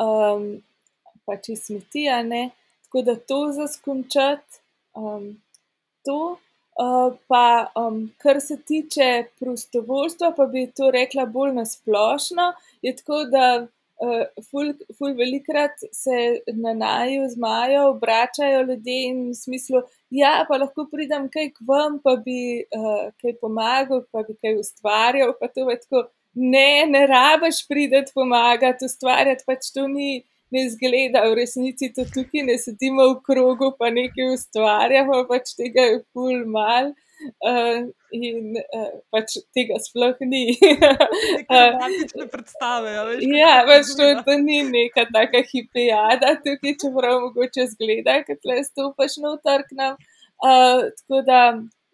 [0.00, 0.48] um,
[1.26, 2.06] pač iz smeti,
[2.86, 4.62] tako da to zaskončati.
[4.96, 5.36] Um,
[6.06, 6.38] to,
[6.80, 12.52] uh, pa um, kar se tiče prostovoljstva, pa bi to rekla bolj nasplošno,
[12.82, 19.34] je tako, da uh, ful, ful velikrat se na naju zmajo, obračajo ljudje in v
[19.34, 24.38] smislu, ja, pa lahko pridem kaj k vam, pa bi uh, kaj pomagal, pa bi
[24.40, 26.06] kaj ustvarjal, pa to je tako
[26.36, 30.24] ne, ne rabiš prideti pomagati, ustvarjati pač to ni.
[30.54, 35.82] Ne zgleda, v resnici to tukaj ne sedimo v krogu, pa nekaj ustvarjamo, pač tega
[35.88, 36.92] je pol mal
[37.50, 37.80] uh,
[38.14, 40.44] in uh, pač tega sploh ni.
[41.50, 42.92] Ne predstave.
[43.26, 49.18] Ja, pač to, to ni neka taka hipijada tukaj, čeprav mogoče zgleda, kot le stopaš
[49.24, 49.98] na utrknem.
[50.36, 51.40] Uh, tako da,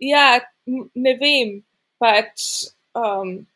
[0.02, 0.26] ja,
[0.66, 1.56] ne vem,
[2.02, 2.68] pač.
[2.92, 3.46] Um,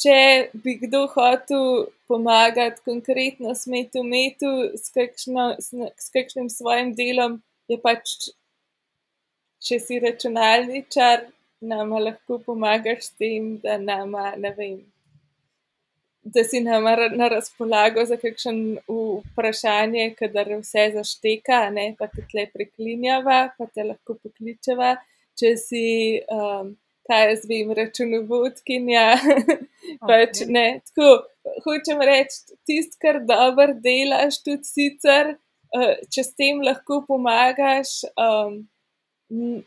[0.00, 0.16] če
[0.62, 8.28] bi kdo hotel pomagati konkretno smetu, metu, s, kakšno, s kakšnim svojim delom, je pač,
[9.66, 11.26] če si računalničar,
[11.66, 14.76] nam lahko pomagaš s tem, da nama, ne vem.
[16.22, 22.48] Da si nam na razpolago za kakšen vprašanje, kadar vse zašteka, ne, pa te tle
[22.52, 24.96] preklinjava, pa te lahko pokličeva.
[25.38, 25.86] Če si
[26.32, 26.74] um,
[27.06, 29.06] kaj jaz vem, računovodkinja.
[30.08, 30.52] pač, okay.
[30.52, 31.10] ne, tako,
[31.64, 35.36] hočem reči, tisto, kar dobro delaš, tudi sicer,
[35.76, 38.00] uh, če s tem lahko pomagaš.
[38.14, 38.64] Um,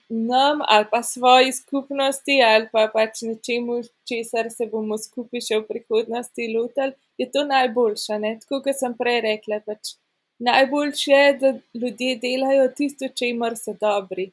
[0.09, 5.65] nam ali pa svoji skupnosti ali pa pač nečemu, česar se bomo skupaj še v
[5.67, 8.19] prihodnosti lotili, je to najboljše.
[8.23, 8.37] Ne?
[8.39, 9.95] Tako kot sem prej rekla, pač
[10.39, 14.31] najboljše je, da ljudje delajo tisto, če jim so dobri.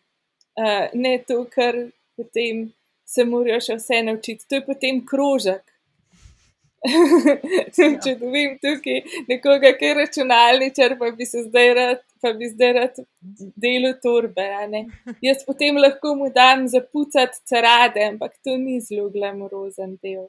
[0.56, 1.74] Uh, ne to, kar
[2.16, 2.70] potem
[3.06, 4.48] se morajo še vse naučiti.
[4.48, 5.62] To je potem krožek.
[7.76, 9.00] če dobim tukaj
[9.30, 12.94] nekoga, ki je računalničar, pa bi se zdaj rad, pa bi zdaj rad
[13.64, 14.46] delo torbe.
[15.24, 20.26] Jaz potem lahko mu dam zapucati cerade, ampak to ni zelo glamorozen del.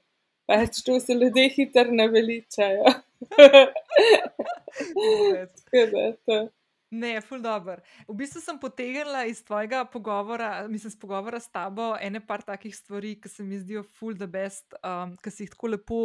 [0.47, 2.85] Pač to se ljudje hitro naveličajo.
[6.89, 7.81] Ne, ful dobr.
[8.07, 12.76] V bistvu sem potegnila iz tvojega pogovora, mislim, s pogovora s tabo, ene par takih
[12.76, 16.01] stvari, ki se mi zdijo ful the best, um, ki si jih tako lepo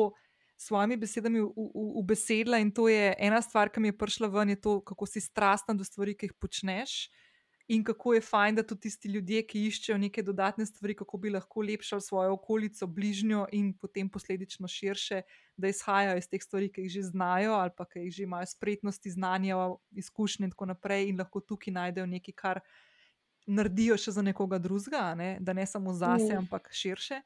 [0.59, 1.43] svojimi besedami
[2.03, 5.21] ubesedila in to je ena stvar, ki mi je prišla ven, je to, kako si
[5.21, 7.07] strastna do stvari, ki jih počneš.
[7.73, 11.31] In kako je fajn, da tudi tisti ljudje, ki iščejo neke dodatne stvari, kako bi
[11.33, 15.23] lahko lepšali svojo okolico, bližnjo in potem posledično širše,
[15.57, 18.51] da izhajajo iz teh stvari, ki jih že znajo ali pa ki jih že imajo
[18.51, 19.57] spretnosti, znanja,
[19.97, 22.61] izkušnje in tako naprej, in lahko tukaj najdejo nekaj, kar
[23.47, 25.37] naredijo še za nekoga drugega, ne?
[25.41, 26.45] da ne samo zase, mm.
[26.45, 27.23] ampak širše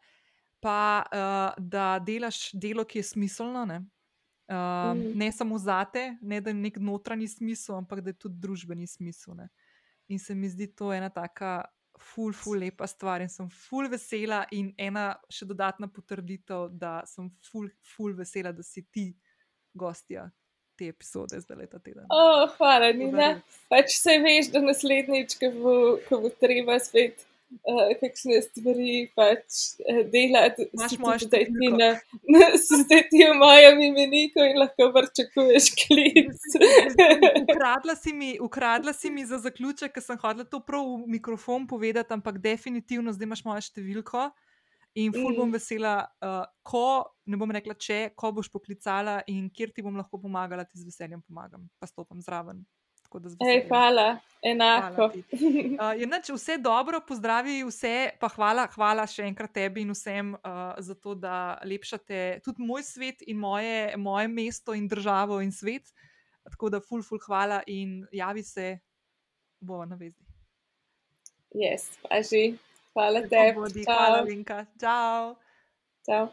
[0.61, 3.77] pa uh, da delaš delo, ki je smiselno, ne,
[4.51, 5.13] uh, mm.
[5.15, 9.37] ne samo zate, ne da je nek notranji smisel, ampak da je tudi družbeni smisel.
[9.39, 9.49] Ne.
[10.09, 11.59] In se mi zdi to ena taka
[11.99, 17.31] ful, ful, lepa stvar in sem ful vesela, in ena še dodatna potrditev, da sem
[17.49, 19.11] ful, ful vesela, da si ti
[19.75, 20.29] gostja.
[20.77, 22.05] Te epizode zdaj leta teden.
[22.13, 23.31] Oh, hvala, Nina.
[23.73, 27.25] Pač se veš, da naslednjič, ko bo, ko bo treba spet
[27.67, 30.67] uh, kakšne stvari pač uh, delati.
[30.77, 31.91] Imáš moje številke.
[32.63, 36.49] Zdaj ti v mojem imeniku in lahko vrčakuješ klic.
[37.45, 41.69] ukradla, si mi, ukradla si mi za zaključek, ker sem hodila to prav v mikrofon
[41.71, 44.31] povedati, ampak definitivno zdaj imaš moje številko.
[44.97, 45.53] In ful bom mm.
[45.53, 50.17] vesela, uh, ko, ne bom rekla, če, ko boš poklicala in kjer ti bom lahko
[50.23, 52.63] pomagala, ti z veseljem pomagam, pa stopam zraven.
[53.41, 55.09] Ej, hvala, enako.
[55.09, 60.35] Hvala uh, nač, vse dobro, pozdravi vse, pa hvala, hvala še enkrat tebi in vsem
[60.37, 65.53] uh, za to, da lepšate tudi moj svet in moje, moje mesto in državo in
[65.53, 65.91] svet.
[66.47, 68.77] Tako da, ful, ful, hvala in javi se,
[69.61, 70.23] bo na vezi.
[71.57, 72.55] Yes, pa že.
[72.97, 73.85] Hvala tebi.
[73.85, 74.65] Hvala, Linka.
[74.81, 75.37] Čau.
[76.07, 76.33] Čau.